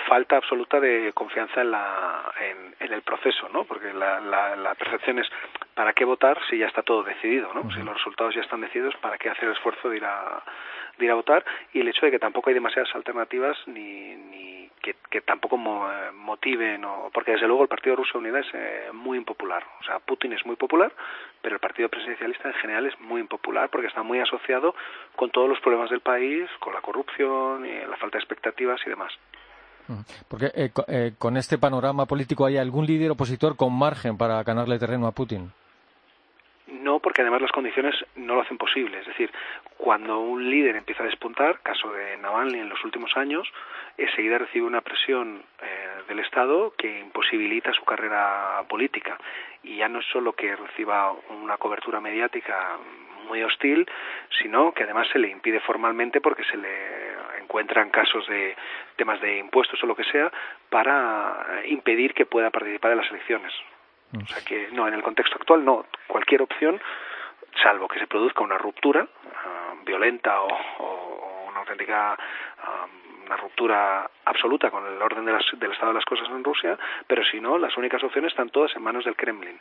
falta 0.09 0.37
absoluta 0.37 0.81
de 0.81 1.13
confianza 1.13 1.61
en, 1.61 1.71
la, 1.71 2.33
en, 2.81 2.93
el 2.93 3.03
proceso, 3.03 3.49
¿no? 3.53 3.65
Porque 3.65 3.93
la, 3.93 4.21
la, 4.21 4.75
percepción 4.75 5.19
es 5.19 5.29
¿para 5.75 5.93
qué 5.93 6.05
votar 6.05 6.39
si 6.49 6.59
ya 6.59 6.67
está 6.67 6.83
todo 6.83 7.03
decidido, 7.03 7.53
¿no? 7.55 7.71
Si 7.73 7.83
los 7.83 7.95
resultados 7.95 8.35
ya 8.35 8.43
están 8.43 8.61
decididos, 8.61 8.95
¿para 8.97 9.19
qué 9.19 9.31
hacer 9.31 9.45
el 9.45 9.53
esfuerzo 9.53 9.91
de 9.91 9.97
ir 9.97 10.05
a, 10.05 10.43
de 10.99 11.05
ir 11.05 11.11
a 11.11 11.15
votar? 11.15 11.45
Y 11.73 11.81
el 11.81 11.89
hecho 11.89 12.07
de 12.07 12.13
que 12.13 12.19
tampoco 12.19 12.51
hay 12.51 12.55
demasiadas 12.55 12.95
alternativas 12.95 13.57
ni, 13.67 14.15
ni 14.15 14.55
que, 15.11 15.21
tampoco 15.23 15.57
motiven, 15.57 16.85
o, 16.85 17.11
porque 17.13 17.33
desde 17.33 17.47
luego 17.47 17.63
el 17.63 17.69
Partido 17.69 17.97
Ruso 17.97 18.19
Unida 18.19 18.41
es 18.41 18.47
eh, 18.53 18.91
muy 18.93 19.17
impopular. 19.17 19.65
O 19.81 19.85
sea, 19.85 19.99
Putin 20.01 20.33
es 20.33 20.45
muy 20.45 20.57
popular, 20.57 20.93
pero 21.41 21.55
el 21.55 21.61
Partido 21.61 21.89
Presidencialista 21.89 22.49
en 22.49 22.55
general 22.55 22.87
es 22.87 23.01
muy 23.01 23.21
impopular 23.21 23.71
porque 23.71 23.87
está 23.87 24.03
muy 24.03 24.21
asociado 24.21 24.75
con 25.17 25.31
todos 25.31 25.49
los 25.49 25.61
problemas 25.61 25.91
del 25.91 26.01
país, 26.01 26.49
con 26.61 26.75
la 26.75 26.83
corrupción, 26.83 27.65
y 27.65 27.87
la 27.87 27.97
falta 27.97 28.19
de 28.19 28.25
expectativas 28.25 28.81
y 28.87 28.91
demás. 28.91 29.13
Porque 30.29 30.47
eh, 30.55 30.71
eh, 30.89 31.13
con 31.19 31.37
este 31.37 31.59
panorama 31.59 32.07
político 32.07 32.47
hay 32.47 32.57
algún 32.57 32.87
líder 32.87 33.11
opositor 33.11 33.57
con 33.57 33.73
margen 33.73 34.17
para 34.17 34.43
ganarle 34.43 34.79
terreno 34.79 35.07
a 35.07 35.13
Putin. 35.13 35.53
No, 36.67 36.99
porque 36.99 37.21
además 37.21 37.43
las 37.43 37.53
condiciones 37.53 37.95
no 38.17 38.35
lo 38.35 38.41
hacen 38.41 38.57
posible. 38.57 38.99
Es 38.99 39.07
decir, 39.07 39.31
cuando 39.77 40.21
un 40.21 40.49
líder 40.49 40.77
empieza 40.77 41.03
a 41.03 41.07
despuntar, 41.07 41.61
caso 41.61 41.93
de 41.93 42.17
Navalny 42.17 42.59
en 42.59 42.71
los 42.71 42.83
últimos 42.85 43.15
años, 43.17 43.47
enseguida 43.99 44.39
recibe 44.39 44.67
una 44.67 44.81
presión 44.81 45.43
eh, 45.61 45.89
del 46.09 46.21
Estado 46.21 46.73
que 46.77 47.01
imposibilita 47.01 47.73
su 47.75 47.85
carrera 47.85 48.63
política. 48.69 49.19
Y 49.63 49.77
ya 49.77 49.89
no 49.89 49.99
es 49.99 50.07
solo 50.07 50.33
que 50.33 50.57
reciba 50.57 51.13
una 51.43 51.59
cobertura 51.59 52.01
mediática 52.01 52.79
muy 53.29 53.43
hostil, 53.43 53.87
sino 54.39 54.73
que 54.73 54.85
además 54.85 55.09
se 55.13 55.19
le 55.19 55.29
impide 55.29 55.61
formalmente 55.61 56.21
porque 56.21 56.45
se 56.45 56.57
le 56.57 57.15
encuentran 57.41 57.91
casos 57.91 58.27
de 58.27 58.57
temas 58.97 59.21
de 59.21 59.39
impuestos 59.39 59.83
o 59.83 59.87
lo 59.87 59.97
que 59.97 60.05
sea 60.05 60.33
para 60.71 61.63
impedir 61.67 62.15
que 62.15 62.27
pueda 62.27 62.51
participar 62.51 62.93
en 62.93 62.99
las 62.99 63.11
elecciones. 63.11 63.53
O 64.23 64.27
sea 64.27 64.45
que 64.45 64.69
no, 64.73 64.87
en 64.87 64.95
el 64.95 65.03
contexto 65.03 65.37
actual 65.37 65.65
no. 65.65 65.87
Cualquier 66.07 66.43
opción, 66.43 66.81
salvo 67.63 67.89
que 67.89 67.99
se 67.99 68.07
produzca 68.07 68.43
una 68.43 68.59
ruptura 68.59 69.07
ah, 69.45 69.75
violenta 69.85 70.41
o, 70.43 71.49
una 71.49 71.61
auténtica 71.61 72.17
ah, 72.63 72.87
una 73.27 73.37
ruptura 73.37 74.11
absoluta 74.25 74.71
con 74.71 74.87
el 74.87 75.01
orden 75.01 75.25
del 75.25 75.37
estado 75.73 75.89
de 75.89 75.95
las 75.95 76.05
cosas 76.05 76.29
en 76.29 76.45
Rusia, 76.45 76.79
pero 77.07 77.25
si 77.25 77.41
no, 77.41 77.59
las 77.59 77.77
únicas 77.77 78.03
opciones 78.03 78.33
están 78.33 78.51
todas 78.51 78.75
en 78.77 78.83
manos 78.83 79.05
del 79.05 79.17
Kremlin. 79.17 79.59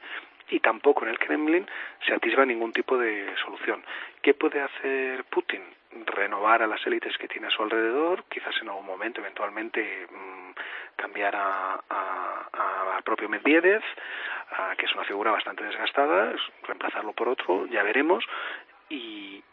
Y 0.49 0.59
tampoco 0.59 1.05
en 1.05 1.11
el 1.11 1.19
Kremlin 1.19 1.65
se 2.05 2.13
atisba 2.13 2.45
ningún 2.45 2.73
tipo 2.73 2.97
de 2.97 3.33
solución. 3.43 3.83
¿Qué 4.21 4.33
puede 4.33 4.61
hacer 4.61 5.23
Putin? 5.25 5.61
Renovar 6.05 6.63
a 6.63 6.67
las 6.67 6.85
élites 6.87 7.17
que 7.17 7.27
tiene 7.27 7.47
a 7.47 7.51
su 7.51 7.63
alrededor, 7.63 8.25
quizás 8.25 8.55
en 8.61 8.69
algún 8.69 8.85
momento, 8.85 9.21
eventualmente, 9.21 10.07
mm, 10.11 10.51
cambiar 10.95 11.35
a, 11.35 11.79
al 12.95 13.03
propio 13.03 13.29
Medvedev, 13.29 13.83
que 14.77 14.85
es 14.85 14.93
una 14.93 15.03
figura 15.05 15.31
bastante 15.31 15.63
desgastada, 15.63 16.33
reemplazarlo 16.63 17.13
por 17.13 17.29
otro, 17.29 17.65
ya 17.67 17.83
veremos, 17.83 18.23
y, 18.89 19.43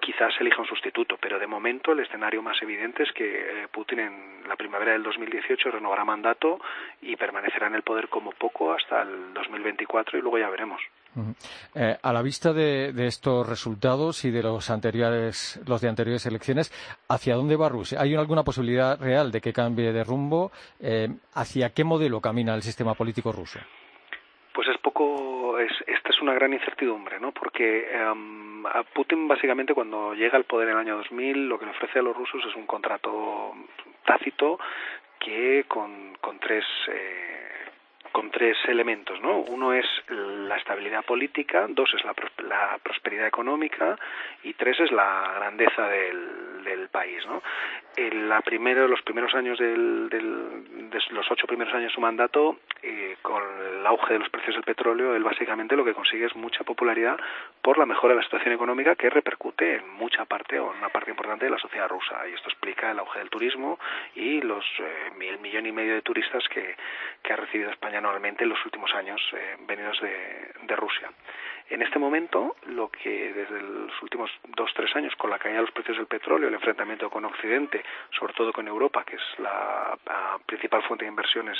quizás 0.00 0.32
elija 0.40 0.60
un 0.60 0.66
sustituto, 0.66 1.16
pero 1.20 1.38
de 1.38 1.46
momento 1.46 1.92
el 1.92 2.00
escenario 2.00 2.42
más 2.42 2.60
evidente 2.62 3.02
es 3.02 3.12
que 3.12 3.24
eh, 3.24 3.68
Putin 3.70 4.00
en 4.00 4.48
la 4.48 4.56
primavera 4.56 4.92
del 4.92 5.02
2018 5.02 5.70
renovará 5.70 6.04
mandato 6.04 6.58
y 7.02 7.14
permanecerá 7.16 7.68
en 7.68 7.74
el 7.74 7.82
poder 7.82 8.08
como 8.08 8.32
poco 8.32 8.72
hasta 8.72 9.02
el 9.02 9.32
2024 9.34 10.18
y 10.18 10.22
luego 10.22 10.38
ya 10.38 10.48
veremos. 10.48 10.80
Eh, 11.74 11.96
a 12.02 12.12
la 12.12 12.22
vista 12.22 12.52
de, 12.52 12.92
estos 13.06 13.48
resultados 13.48 14.24
y 14.24 14.30
de 14.30 14.42
los 14.42 14.70
anteriores, 14.70 15.60
los 15.66 15.80
de 15.80 15.88
anteriores 15.88 16.24
elecciones, 16.26 16.72
¿hacia 17.08 17.34
dónde 17.36 17.56
va 17.56 17.68
Rusia? 17.68 18.00
¿Hay 18.00 18.14
alguna 18.14 18.42
posibilidad 18.42 18.98
real 18.98 19.30
de 19.30 19.40
que 19.40 19.52
cambie 19.52 19.92
de 19.92 20.02
rumbo? 20.02 20.50
Eh, 20.80 21.08
¿Hacia 21.34 21.70
qué 21.70 21.84
modelo 21.84 22.20
camina 22.20 22.54
el 22.54 22.62
sistema 22.62 22.94
político 22.94 23.32
ruso? 23.32 23.60
Pues 24.52 24.68
es 24.68 24.78
poco, 24.78 25.58
es, 25.58 25.72
esta 25.86 26.10
es 26.10 26.20
una 26.20 26.34
gran 26.34 26.52
incertidumbre, 26.52 27.20
¿no? 27.20 27.32
Porque 27.32 27.88
em, 27.92 28.66
a 28.66 28.82
Putin 28.82 29.28
básicamente 29.28 29.74
cuando 29.74 30.14
llega 30.14 30.36
al 30.36 30.44
poder 30.44 30.68
en 30.68 30.74
el 30.74 30.80
año 30.80 30.96
2000 30.96 31.48
lo 31.48 31.58
que 31.58 31.66
le 31.66 31.70
ofrece 31.70 32.00
a 32.00 32.02
los 32.02 32.16
rusos 32.16 32.44
es 32.46 32.56
un 32.56 32.66
contrato 32.66 33.54
tácito 34.04 34.58
que 35.18 35.64
con, 35.68 36.16
con 36.20 36.38
tres 36.40 36.64
eh, 36.88 37.30
con 38.12 38.30
tres 38.30 38.56
elementos, 38.66 39.20
¿no? 39.20 39.38
Uno 39.38 39.72
es 39.72 39.86
la 40.08 40.56
estabilidad 40.56 41.04
política, 41.04 41.66
dos 41.68 41.92
es 41.94 42.04
la, 42.04 42.14
la 42.48 42.78
prosperidad 42.82 43.26
económica 43.26 43.96
y 44.42 44.54
tres 44.54 44.80
es 44.80 44.90
la 44.90 45.32
grandeza 45.36 45.88
del, 45.88 46.64
del 46.64 46.88
país, 46.88 47.24
¿no? 47.26 47.42
la 47.96 48.40
primero, 48.40 48.88
los 48.88 49.02
primeros 49.02 49.34
años 49.34 49.58
del, 49.58 50.08
del, 50.08 50.90
de 50.90 50.98
los 51.10 51.30
ocho 51.30 51.46
primeros 51.46 51.74
años 51.74 51.90
de 51.90 51.94
su 51.94 52.00
mandato, 52.00 52.60
eh, 52.82 53.16
con 53.20 53.42
el 53.80 53.86
auge 53.86 54.12
de 54.12 54.20
los 54.20 54.28
precios 54.28 54.54
del 54.54 54.64
petróleo, 54.64 55.16
él 55.16 55.24
básicamente 55.24 55.76
lo 55.76 55.84
que 55.84 55.94
consigue 55.94 56.26
es 56.26 56.36
mucha 56.36 56.64
popularidad 56.64 57.18
por 57.62 57.78
la 57.78 57.86
mejora 57.86 58.14
de 58.14 58.20
la 58.20 58.24
situación 58.24 58.54
económica 58.54 58.96
que 58.96 59.10
repercute 59.10 59.76
en 59.76 59.88
mucha 59.90 60.24
parte 60.24 60.58
o 60.58 60.72
en 60.72 60.78
una 60.78 60.88
parte 60.88 61.10
importante 61.10 61.44
de 61.44 61.50
la 61.50 61.58
sociedad 61.58 61.88
rusa. 61.88 62.26
Y 62.28 62.34
esto 62.34 62.48
explica 62.48 62.90
el 62.90 62.98
auge 62.98 63.18
del 63.18 63.30
turismo 63.30 63.78
y 64.14 64.40
los 64.40 64.64
eh, 64.78 65.10
mil 65.16 65.38
millón 65.40 65.66
y 65.66 65.72
medio 65.72 65.94
de 65.94 66.02
turistas 66.02 66.42
que, 66.48 66.76
ha 67.30 67.36
recibido 67.36 67.70
España 67.70 67.98
anualmente 67.98 68.42
en 68.42 68.50
los 68.50 68.64
últimos 68.64 68.92
años 68.92 69.20
eh, 69.32 69.56
venidos 69.60 70.00
de, 70.00 70.52
de 70.62 70.76
Rusia. 70.76 71.08
En 71.70 71.82
este 71.82 72.00
momento, 72.00 72.56
lo 72.66 72.88
que 72.88 73.32
desde 73.32 73.62
los 73.62 74.02
últimos 74.02 74.28
dos 74.56 74.72
tres 74.74 74.94
años, 74.96 75.14
con 75.14 75.30
la 75.30 75.38
caída 75.38 75.58
de 75.58 75.62
los 75.62 75.70
precios 75.70 75.98
del 75.98 76.08
petróleo, 76.08 76.48
el 76.48 76.54
enfrentamiento 76.54 77.08
con 77.08 77.24
Occidente, 77.24 77.84
sobre 78.10 78.32
todo 78.32 78.52
con 78.52 78.66
Europa, 78.66 79.04
que 79.04 79.14
es 79.14 79.22
la, 79.38 79.96
principal 80.46 80.82
fuente 80.82 81.04
de 81.04 81.10
inversiones 81.10 81.56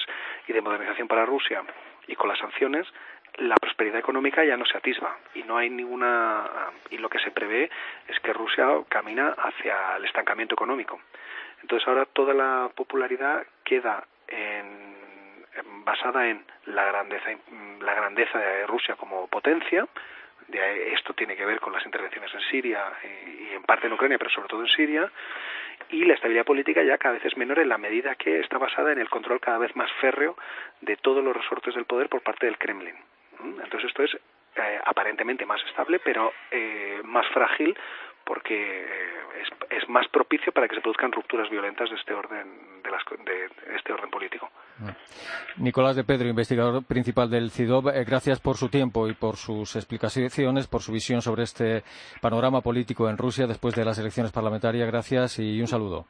y 0.49 0.53
de 0.53 0.61
modernización 0.61 1.07
para 1.07 1.25
Rusia, 1.25 1.63
y 2.09 2.17
con 2.17 2.29
las 2.29 2.41
sanciones, 2.41 2.89
la 3.39 3.57
prosperidad 3.57 3.99
económica 3.99 4.45
ya 4.45 4.57
no 4.57 4.65
se 4.67 4.77
atisba 4.77 5.17
y 5.35 5.43
no 5.43 5.57
hay 5.57 5.71
ninguna 5.71 6.49
y 6.91 6.99
lo 6.99 7.09
que 7.09 7.19
se 7.21 7.31
prevé 7.31 7.71
es 8.09 8.21
que 8.21 8.33
Rusia 8.33 8.67
camina 8.89 9.35
hacia 9.39 9.97
el 9.97 10.05
estancamiento 10.05 10.55
económico. 10.55 11.01
Entonces 11.63 11.87
ahora 11.89 12.07
toda 12.07 12.35
la 12.35 12.71
popularidad 12.75 13.45
queda 13.65 14.07
en 14.29 14.91
basada 15.85 16.29
en 16.29 16.45
la 16.67 16.85
grandeza, 16.85 17.31
la 17.81 17.95
grandeza 17.95 18.39
de 18.39 18.67
Rusia 18.67 18.97
como 18.97 19.27
potencia. 19.27 19.87
Esto 20.53 21.15
tiene 21.15 21.37
que 21.37 21.45
ver 21.45 21.61
con 21.61 21.73
las 21.73 21.85
intervenciones 21.85 22.33
en 22.35 22.41
Siria 22.51 22.85
y 23.05 23.55
en 23.55 23.63
parte 23.63 23.87
en 23.87 23.93
Ucrania, 23.93 24.19
pero 24.19 24.31
sobre 24.31 24.49
todo 24.49 24.63
en 24.63 24.69
Siria. 24.69 25.11
Y 25.91 26.05
la 26.05 26.15
estabilidad 26.15 26.45
política 26.45 26.83
ya 26.83 26.99
cada 26.99 27.15
vez 27.15 27.25
es 27.25 27.37
menor 27.37 27.59
en 27.59 27.69
la 27.69 27.79
medida 27.79 28.15
que 28.17 28.41
está 28.41 28.59
basada 28.59 28.93
en 28.93 28.99
el 28.99 29.09
control 29.09 29.41
cada 29.41 29.59
vez 29.59 29.75
más 29.77 29.91
férreo 30.01 30.37
de 30.81 30.97
todos 30.97 31.23
los 31.23 31.37
resortes 31.37 31.75
del 31.75 31.85
poder 31.85 32.09
por 32.09 32.23
parte 32.23 32.47
del 32.47 32.59
Kremlin. 32.59 32.97
Entonces 33.45 33.85
esto 33.85 34.03
es 34.03 34.15
eh, 34.15 34.81
aparentemente 34.85 35.47
más 35.47 35.61
estable, 35.69 36.01
pero 36.05 36.33
eh, 36.51 37.01
más 37.05 37.27
frágil 37.33 37.77
porque 38.31 38.55
eh, 38.55 39.43
es, 39.43 39.83
es, 39.83 39.89
más 39.89 40.07
propicio 40.09 40.53
para 40.53 40.69
que 40.69 40.77
se 40.77 40.81
produzcan 40.81 41.11
rupturas 41.11 41.51
violentas 41.51 41.91
de 41.91 41.97
este 41.97 42.15
orden 42.15 42.81
de, 42.81 42.91
las, 42.91 43.03
de 43.25 43.77
este 43.77 43.93
orden 43.93 44.09
político. 44.09 44.49
Ah. 44.81 44.95
Nicolás 45.57 45.97
de 45.97 46.05
Pedro, 46.05 46.29
investigador 46.29 46.85
principal 46.85 47.29
del 47.29 47.51
CIDOB, 47.51 47.89
eh, 47.89 48.05
gracias 48.05 48.39
por 48.39 48.57
su 48.57 48.69
tiempo 48.69 49.09
y 49.09 49.15
por 49.15 49.37
sus 49.37 49.75
explicaciones, 49.75 50.69
por 50.69 50.81
su 50.81 50.93
visión 50.93 51.23
sobre 51.23 51.43
este 51.43 51.83
panorama 52.21 52.61
político 52.61 53.09
en 53.09 53.19
Rusia 53.19 53.49
después 53.49 53.75
de 53.75 53.85
las 53.85 53.99
elecciones 53.99 54.31
parlamentarias. 54.31 54.87
Gracias 54.87 55.41
y 55.41 55.61
un 55.61 55.67
saludo. 55.67 56.07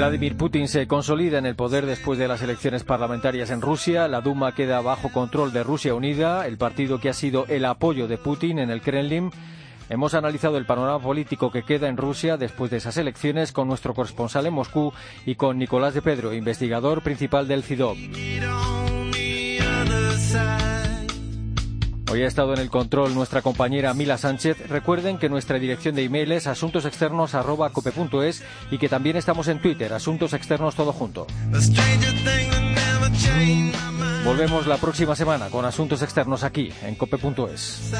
Vladimir 0.00 0.34
Putin 0.34 0.66
se 0.66 0.86
consolida 0.86 1.36
en 1.36 1.44
el 1.44 1.56
poder 1.56 1.84
después 1.84 2.18
de 2.18 2.26
las 2.26 2.40
elecciones 2.40 2.84
parlamentarias 2.84 3.50
en 3.50 3.60
Rusia. 3.60 4.08
La 4.08 4.22
Duma 4.22 4.54
queda 4.54 4.80
bajo 4.80 5.12
control 5.12 5.52
de 5.52 5.62
Rusia 5.62 5.94
Unida, 5.94 6.46
el 6.46 6.56
partido 6.56 6.98
que 6.98 7.10
ha 7.10 7.12
sido 7.12 7.44
el 7.48 7.66
apoyo 7.66 8.08
de 8.08 8.16
Putin 8.16 8.60
en 8.60 8.70
el 8.70 8.80
Kremlin. 8.80 9.30
Hemos 9.90 10.14
analizado 10.14 10.56
el 10.56 10.64
panorama 10.64 11.00
político 11.00 11.52
que 11.52 11.64
queda 11.64 11.86
en 11.88 11.98
Rusia 11.98 12.38
después 12.38 12.70
de 12.70 12.78
esas 12.78 12.96
elecciones 12.96 13.52
con 13.52 13.68
nuestro 13.68 13.92
corresponsal 13.92 14.46
en 14.46 14.54
Moscú 14.54 14.90
y 15.26 15.34
con 15.34 15.58
Nicolás 15.58 15.92
de 15.92 16.00
Pedro, 16.00 16.32
investigador 16.32 17.02
principal 17.02 17.46
del 17.46 17.62
CIDOB. 17.62 17.98
Hoy 22.10 22.24
ha 22.24 22.26
estado 22.26 22.52
en 22.54 22.58
el 22.58 22.70
control 22.70 23.14
nuestra 23.14 23.40
compañera 23.40 23.94
Mila 23.94 24.18
Sánchez. 24.18 24.68
Recuerden 24.68 25.16
que 25.18 25.28
nuestra 25.28 25.60
dirección 25.60 25.94
de 25.94 26.02
email 26.02 26.32
es 26.32 26.48
asuntosexternos.cope.es 26.48 28.42
y 28.72 28.78
que 28.78 28.88
también 28.88 29.14
estamos 29.16 29.46
en 29.46 29.62
Twitter, 29.62 29.92
Asuntos 29.92 30.32
Externos 30.32 30.74
Todo 30.74 30.92
Junto. 30.92 31.28
Volvemos 34.24 34.66
la 34.66 34.78
próxima 34.78 35.14
semana 35.14 35.50
con 35.50 35.64
Asuntos 35.64 36.02
Externos 36.02 36.42
aquí 36.42 36.72
en 36.82 36.96
cope.es. 36.96 37.92